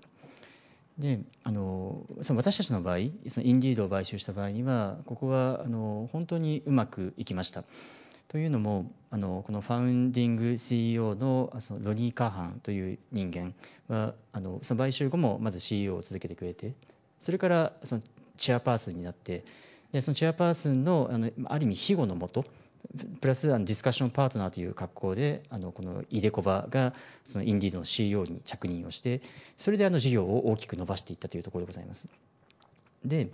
[0.98, 2.98] であのその私たちの場合
[3.28, 7.64] そのインディードを買収した場合にはここはあの本当にうまくいきました。
[8.30, 13.54] というのもあのこのファウンディング CEO のそのロニー・カーハンという人間
[13.88, 16.74] はあのその買収後もまず CEO を続けてくれて
[17.18, 18.02] それからその
[18.36, 19.44] チェアパーソンになって
[19.90, 22.44] でそのチェアパーソンのあのある意味庇護のもと
[23.20, 29.22] プラスあのディスカッションパートナーという格好であのこのイデコバがそのインディードの CEO に着任をして
[29.56, 32.08] それであの事業を大きく伸ばしていったというところでございます。
[33.04, 33.30] で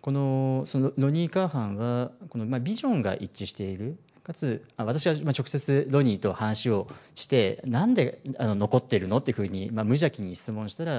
[0.00, 10.92] このそのロニー・カーハンはこの、まあ、ビジョンが一致しているかつ私は直接ロニーと話をしてなんであの残ってるのっていうふうに、まあ、無邪気に質問したら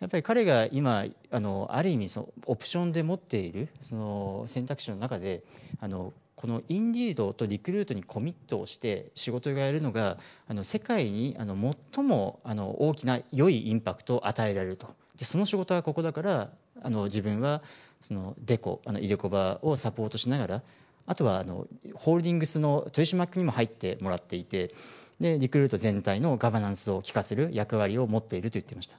[0.00, 5.42] やっぱり彼が今あのある意味そのオプションで持っているその選択肢の中で
[5.80, 11.56] あのこのインディードとリクルートにコミットをして仕事をやるのがあの世界にあの
[11.94, 14.88] 最もあの大きな良いインパクトを与えられると。
[15.16, 16.50] でその仕事はここだから
[16.82, 17.62] あの自分は
[18.02, 20.62] そのデコあのイデコバをサポートしながら
[21.06, 24.74] あとはあのホールディングスの取締役にも入ってもらっていて
[25.20, 28.98] でリクルート全体のガバナンスを効かせる役割を持っていると言っていました。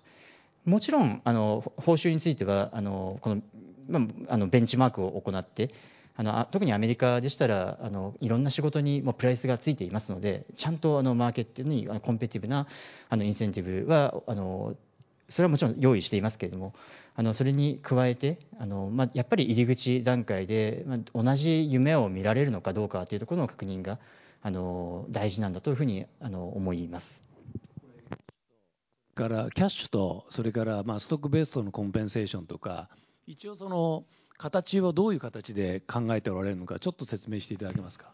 [0.65, 3.41] もちろんあの報酬についてはあのこの、
[3.87, 5.71] まあ、あのベンチマークを行って
[6.17, 12.67] あの特にアメリカでしたらあのいろんな仕事にもプライスがついていますのでちゃんとあのマーケットにコンペティブな
[13.09, 14.75] あのインセンティブはあの
[15.29, 16.73] それはもちろん用意していますけれども
[17.15, 23.99] あのそれに加えてあの、まあ、やっぱり入り口段階で、まあ、同じ夢を見られるのかどうかというところの確認が
[24.41, 27.25] あの大事なんだというふうにあの思います。
[29.15, 32.87] からキャッシュとそれからまあストックベーストのコンペンセーションとか
[33.25, 34.05] 一応その
[34.37, 38.11] 形をどういう形で考えておられるのかちょっと説明していただけますか？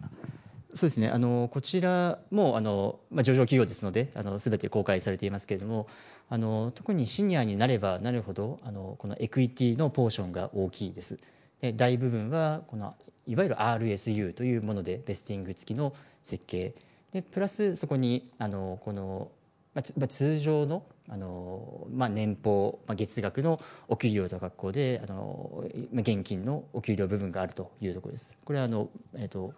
[0.74, 1.09] そうですね。
[1.09, 5.88] あのこちらもあの、まあ、上場企業ですのであの全て公開されていますけれども
[6.30, 11.19] あの特にシニアになればなるほどあのこのエクイティのポーションが大きいです。
[11.61, 12.95] で大部分はこの
[13.28, 16.74] いわゆる RSU というものでベスティング付きの設計。
[17.11, 19.32] でプラスそこにあのこの、
[19.76, 25.63] まあ、通常のあの、まあ、年俸、まあ、月額のお給料と格好であの
[25.93, 28.36] ま現金のお給料部分があるというところです。
[28.43, 29.53] これはあの、えっと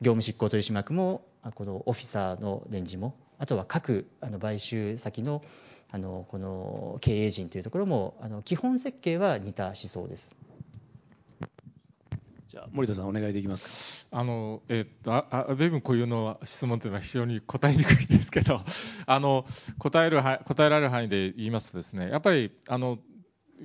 [0.00, 1.24] 業務執行取締役も
[1.54, 5.42] このオフィサーのレンジもあとは各あの買収先の
[5.90, 10.36] あのこの経営陣というところもあの基本設計は似た思想です。
[12.48, 14.18] じゃあ森田さんお願いできますか？
[14.18, 18.62] あのえっとあベブン固有の質問というのは非常に答えにくいんですけど、
[19.06, 19.46] あの
[19.78, 22.98] 答える答えられる範囲で言いますとですね、やっぱりあの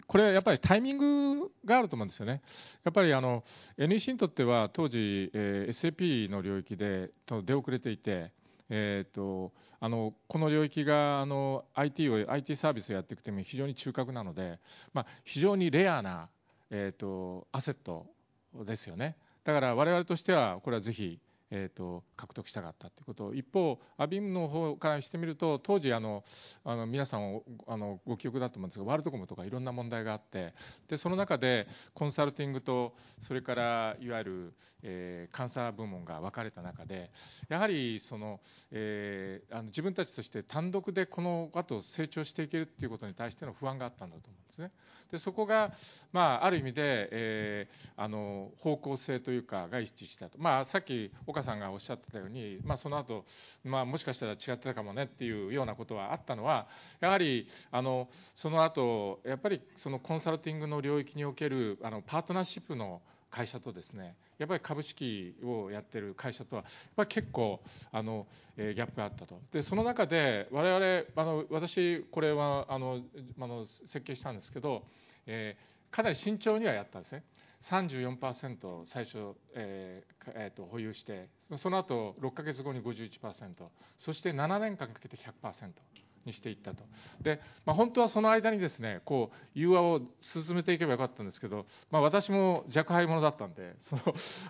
[0.08, 2.42] これはやっぱりタイミングがあると思うんですよね。
[2.84, 3.44] やっぱりあの
[3.78, 7.12] NEC にとっては当時、えー、SAP の領域で
[7.44, 8.32] 出遅れていて、
[8.70, 14.60] えーと、あのこの領域があの IT, を IT サービスをやっていくために非常に中核なので、
[14.94, 16.30] まあ、非常にレアな、
[16.70, 18.06] えーと、アセット
[18.66, 19.18] ですよね。
[19.44, 21.20] だから我々としてはこれはぜひ
[21.52, 26.24] えーと、獲得したかったということ一方、アビムの方からしてみると当時あの
[26.64, 30.54] あの皆さんあのご記憶だと思うんですがワールドコムとかいろんな問題があって
[30.88, 37.12] でその中でコンサルティングとそれからいわゆる、えー、監査部門が分かれた中で
[37.50, 38.40] やはりその、
[38.72, 44.72] えー、あの自分たちとして単独でこの後成長していけるということに対しての不安があったんだと思うんですね。
[45.12, 45.74] でそこが、
[46.14, 53.26] まあ、ある意味で、えー、あの方向性というかが一致したと、まあ、さっき岡さんがおっしゃってたように、まあ、その後、
[53.64, 56.68] まあもしかしたら違ってたかもねっていうようなことはあったのは
[57.00, 63.02] やはりあのその後やっぱりそのコンサルティングの領域におけるあのパートナーシップの
[63.32, 67.62] 会社とですねやっぱり株式をやってる会社とはやっぱり結構
[67.92, 68.28] あの、
[68.58, 69.40] えー、ギャップがあったと。
[69.52, 73.00] でその中で我々あの私これはあの
[73.40, 74.84] あの設計したんですけど、
[75.26, 77.24] えー、かなり慎重にはやったんですね。
[77.62, 83.54] 34%最初、えーえー、と保有してその後6か月後に51%
[84.00, 85.70] そして7年間かけて100%。
[86.26, 86.84] にしていったと。
[87.22, 94.02] で、まあ、本当はその間にですね、こう、融和を進めていけばよかったんですけど、まあ、私も若輩者だったんで、 その、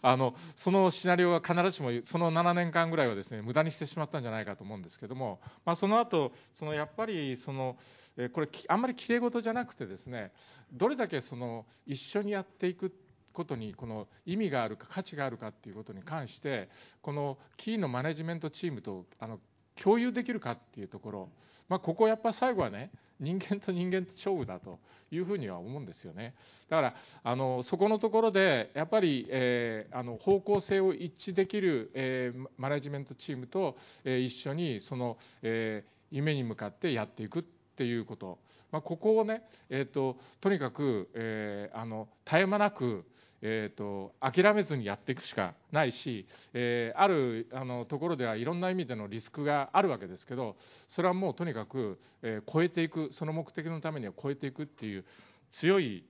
[0.01, 7.77] あの、そのシナリオは必ずしも、その7年間ぐらいはですね、無駄にしてしまったんじゃないかと思うんですけども、まあ、その後、その、やっぱり、その、
[8.17, 10.31] えこれ、あんまりきれい事じゃなくてですね、
[10.71, 12.93] どれだけその、一緒にやっていく
[13.31, 16.69] ことにこの意味があるか価値があるかっていうことに関して
[17.01, 19.39] このキーのマネジメントチームとあの
[19.75, 21.29] 共有できるかっていうところ
[21.71, 24.77] まあ、ここやっぱ最後はね人間と人間と勝負だと
[25.09, 26.33] いうふうには思うんですよね。
[26.67, 37.43] だからあのそこのところでやっぱり、えー、あの方向性を一致できる、えー、マネジメントチームと、えー、一緒にその、えー、夢に向かってやっていくっ
[37.77, 43.05] ていうこと、まあ、ここをね、えーと、とにかく、えー、あの絶え間なく
[43.41, 50.55] えーと、諦めずにやっていくしかないし、えー、あるあのところではいろんな意味でのリスクがあるわけですけど
[50.89, 55.05] それはもうとにかく、えー、超えていくその目的のためには超えていくっていう
[55.49, 56.05] 強い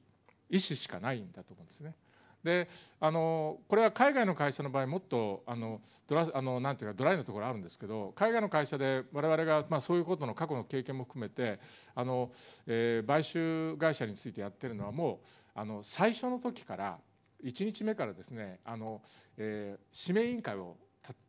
[0.50, 1.96] 意志しかないんだと思うんですね。
[2.44, 2.68] で
[3.00, 11.60] あのこれは海外の会社の場合もっとあのドラあのなんていうかドライなところあるんですけど海外の会社で我々が、まあ、そういうことの過去の経験も含めて
[11.94, 12.32] あの、
[12.66, 17.00] えー、買収会社についてやってるのはもうあの最初の時から
[17.44, 19.02] 1日目からですねあの、
[19.38, 20.78] えー、指名委員会を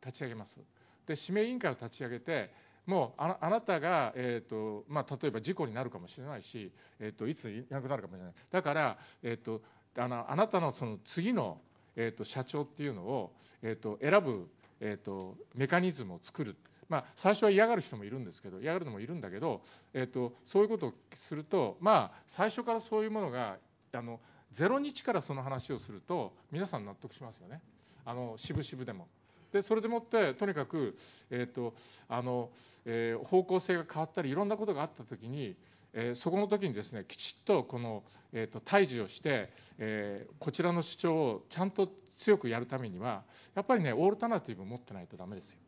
[0.05, 0.61] 立ち上げます。
[1.07, 2.53] で指名委員会を立ち上げて
[2.87, 8.35] もうあなたが、えーとまあ、例えば事故になるかもしれないし、えーと、いついなくなるかもしれない。
[8.51, 9.63] だから、えーと、
[9.97, 11.61] あのあなたのその次の、
[11.97, 13.33] えーと、社長っていうのを、
[13.63, 14.51] えー、と選ぶ、
[14.81, 16.57] えー、とメカニズムを作る、
[16.89, 19.63] まあ、最初は嫌がる人もいるんですけど嫌がるのもいるんだけど、
[19.95, 23.59] えー、とそういうことをすると、まあ、最初からそういうものが
[23.93, 24.21] あの
[24.57, 27.61] 0日からその話をすると皆さん納得しますよね
[28.05, 29.09] あの渋々でも。
[29.53, 30.97] でそれでもってとにかく、
[31.31, 31.75] えーと
[32.09, 32.49] あの
[32.87, 35.57] えー、方向性が変わったりいろんなことがあった時に、
[35.93, 43.25] えー、そこの時にですねきちっとこの、えーと、対峙をして、えー、こちらの主張をちゃんと強くやるためには
[43.55, 45.59] やっぱりねオールタナティブを持ってないとダメですよ。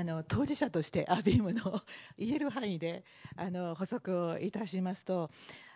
[0.00, 1.82] あの当事者として アビームの
[2.16, 3.04] 言える範囲で
[3.36, 5.30] あの補足をいたしますと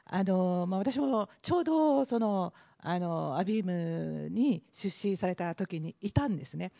[0.06, 6.72] あの、まあ、私もちょうどそのあのアビームに出資された時にいたんですね。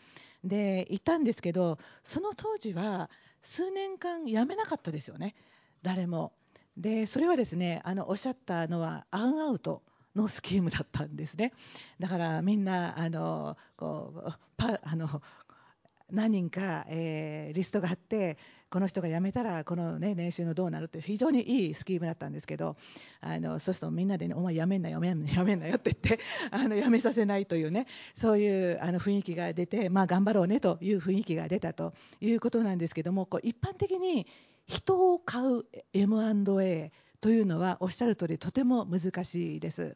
[0.43, 3.09] でいたんですけどその当時は
[3.41, 5.35] 数年間辞めなかったですよね
[5.83, 6.33] 誰も。
[6.77, 9.83] でそれはですねあのおっしゃったのはアンアウト
[10.15, 11.53] のスキームだったんですね
[11.99, 15.21] だからみんなあのこうパあの
[16.11, 18.37] 何人か、えー、リストがあって
[18.69, 22.75] この人が辞めたらこの、ね、年収のどうなるって非常にいいスキームだったんですけど
[23.21, 34.27] あのそうするとみんなで、ね、お前辞めんなよ辞めんなよ辞めんなよって言って あの辞めさせないというねそういうあの雰囲気が出て、まあ、頑張ろうねという雰囲気が出たということなんですけどもこう一般的に
[34.67, 36.91] 人を買う M&A
[37.21, 39.95] というのはおっしゃる通りとても難しいです。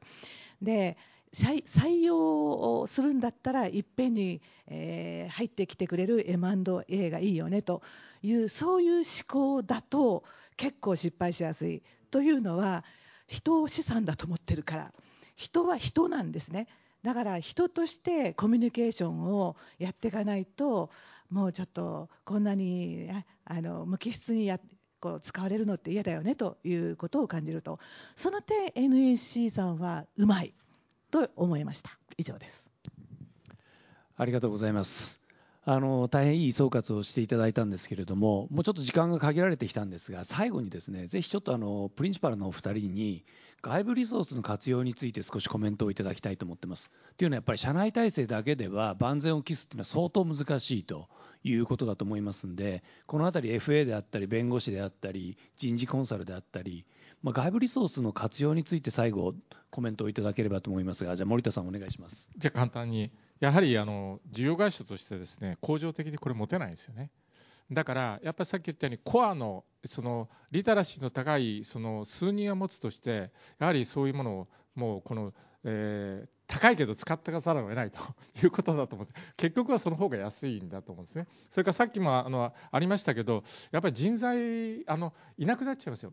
[0.61, 0.97] で
[1.33, 7.81] 採用をするんだったらいっぺんに、えー、入ってきてくれる M&A がいいよねと
[8.23, 10.23] いうそういう思考だと
[10.57, 11.83] 結構失敗しやすい。
[12.11, 12.83] というのは
[13.27, 14.93] 人を資産だと思ってるから。
[15.35, 16.67] 人は人なんですね。
[17.01, 20.89] だから人としてコミュニケーションをやっていかないと
[21.29, 23.09] もうちょっとこんなに
[23.45, 24.59] あの無機質にや
[24.99, 27.79] こう使われるのって嫌だよねということを感じると。
[28.15, 30.53] その点 NEC さんはうまい。
[31.11, 31.97] と思いました。
[32.17, 32.63] 以上です。
[34.15, 35.19] ありがとうございます。
[35.65, 43.23] あの大変いい総括をしていただいたんですけれどももうちょっと時間が限られてきたんですが最後にですねぜひちょっとあのプリンシパルのお二人に
[43.61, 46.89] 外部リソースの活用について少しコメントをいただきたいと思ってます。
[47.17, 51.09] というのはやっぱり社内体制だけでは万全を期すというのは相当難しいと
[51.43, 56.85] いうことだと思いますんでこの辺り FA であったり弁護士であったり人事コンサルであったり
[57.21, 59.33] まあ、外部リソースの活用について最後
[59.69, 62.29] コメントをいただければと思いますがじゃあ森田さんお願いします。
[62.37, 67.11] じゃあ簡単にやはりあの事業会社としてですね恒常的にこれ持てないですよね。
[67.71, 75.33] だからやっぱりさっき言ったようにコアのそのリテラシーの高いその数人を持つとしてやはりそういうものをもうこの、
[75.65, 77.99] えー、高いけど使ってかざるを得ないと。
[78.43, 79.13] いうことだと思って。
[79.37, 81.27] 結局はその方が安いんだと思うんですね。
[81.51, 86.11] それからさっきもあのありましたけどやっぱり人材あのいなくなっちゃいますよ。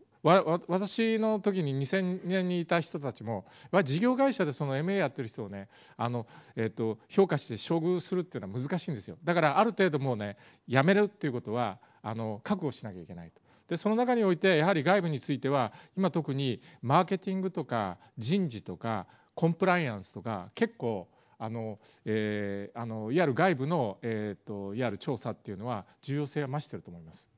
[0.67, 3.45] 私の時に2000年にいた人たちも
[3.83, 9.17] 事業会社でその MA やってる人をねあの、えーと、評価して処遇するっていうのは難しいんですよ。
[9.23, 13.41] だからある程度もうね辞めるっていうことはあの覚悟しなきゃいけないと。
[13.69, 19.07] でその中においてやはり外部については今特にマーケティングとか人事とか
[19.37, 21.07] コンプライアンスとか結構
[21.37, 27.29] あの、えー、あのいわゆる外部の、えーと、いわゆる調査っていうのは重要性が増していると思います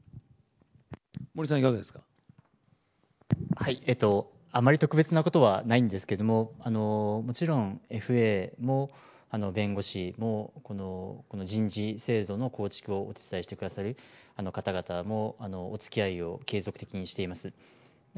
[1.35, 1.99] 森さんいかがですか？
[3.57, 8.89] はいえっとあまり特別なことはないんですけどもあのもちろん FA も
[9.29, 13.97] あの弁護士もこのこの人事制度の構築をお手伝いしてくださる
[14.37, 17.51] あの方々もあのお付き合いを継続的にしています。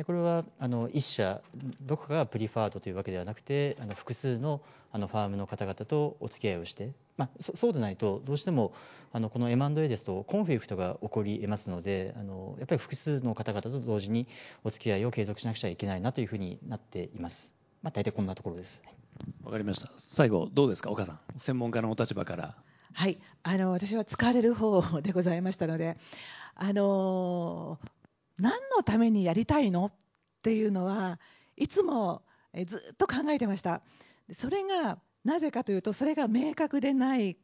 [0.02, 1.42] でこれはあの1社
[1.84, 4.60] どこかがプリファードというわけではなくてあの複数の
[4.92, 8.74] あのファームの方々とお付き合いをして、まあ、そそうでないとどうしても
[9.14, 14.28] あのこの M&A ですとコンフリクトが起こり得ますのであのやっぱり複数の方々と同時に
[14.64, 17.56] お付き合いを継続しなくちゃいけないなというふうになっています。
[17.84, 18.84] まあ、大体こんなところです。
[19.44, 19.92] わかりました。
[20.00, 20.90] 最後どうですか？
[20.90, 22.56] 岡さん専門家のお立場から。
[22.94, 25.96] はいあの私は使われる方でございましたので
[26.56, 27.78] あの
[28.42, 29.86] 何のためにやりたいの？
[29.86, 29.92] っ
[30.42, 31.20] ていうのは
[31.56, 32.24] いつも
[32.66, 33.82] ずっと考えてました。
[34.34, 37.38] それがなぜかというとそれが明確でない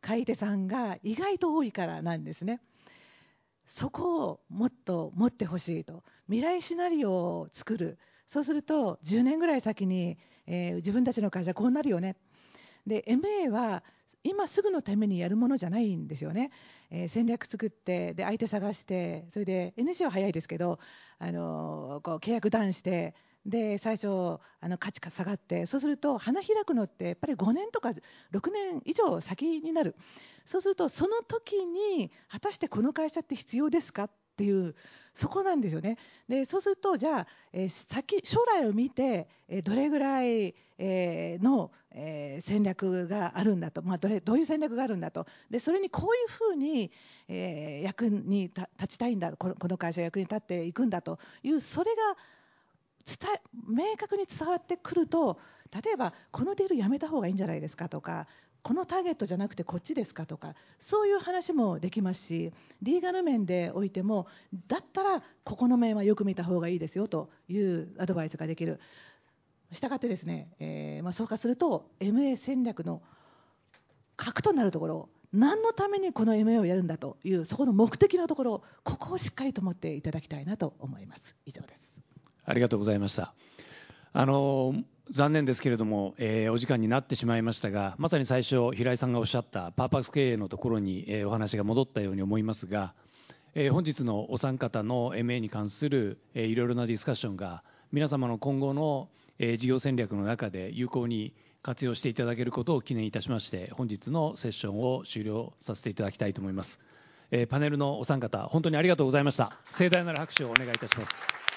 [0.00, 2.60] 買い手さんが意外と多いからなんですね。
[3.66, 6.02] そこをもっと持ってほしいと。
[6.26, 7.98] 未来シナリオを作る。
[8.26, 12.16] そうすると10年ぐらい先に、えー、自分たちの会社こうなるよね。
[12.86, 13.84] で MA は
[14.24, 16.50] 今すぐのためにやるものじゃないんですよね、
[16.90, 20.78] えー、戦略作ってで相手探してそれで NC は早いですけど、
[21.18, 23.14] あのー、こう契約断して
[23.46, 29.96] で最初あの価値が下がってそうすると花開くのってやっぱり5年とか6年以上先になる。
[30.44, 34.08] そうするとその時に果たしてこの会社って必要ですか
[34.38, 34.76] っていう
[35.14, 35.98] そこなんですよね。
[36.28, 45.26] でそうするとじゃあ、えー、先将来を見て、えー、どれぐらい、えー、の、え、戦略があるんだと、まあ、どれどういう戦略があるんだと。
[45.50, 46.92] でそれにこういうふうに、
[47.26, 51.18] え、役に立ちたいんだこのこの会社役に立っていくんだと。
[51.42, 52.16] いうそれが
[53.04, 55.40] 伝明確に伝わってくると
[55.84, 58.28] 例えばこのディールやめた方がいいんじゃないですかとか
[58.68, 62.52] このターゲットじゃなくてこっちですかとかそういう話もできますし
[62.82, 64.26] リーガル面でおいても
[64.66, 68.78] だったらここの面はよく見た方がいいですよというアドバイスができる。
[69.72, 73.00] したがってですね、えー、まあ、そうかすると MA 戦略の
[74.18, 81.36] 核となるところ何のためにこの MA をやるんだというそこの目的のところここをしっかりと持っていただきたいなと思います。
[81.46, 81.90] 以上です。
[82.44, 83.32] ありがとうございました。
[84.12, 84.74] あの
[85.10, 92.94] 残念ですけれども、えー、お時間になってしまいましたが、まさに最初、平井さんがおっしゃったパーパス経営のところに、えー、お話が戻ったように思いますが、
[93.54, 101.32] えー、本日のお三方の MA に関する、えー、いろいろなディスカッションが、皆様の今後の、えー、事業戦略の中で有効に
[101.62, 106.80] 活用していただけることを記念いたしまして、本日のセッションを終了させていただきたいと思います。
[107.30, 109.52] えー、パネルのお三方、本当にありがとうございました。
[109.70, 111.47] 盛大なる拍手をお願いいたします。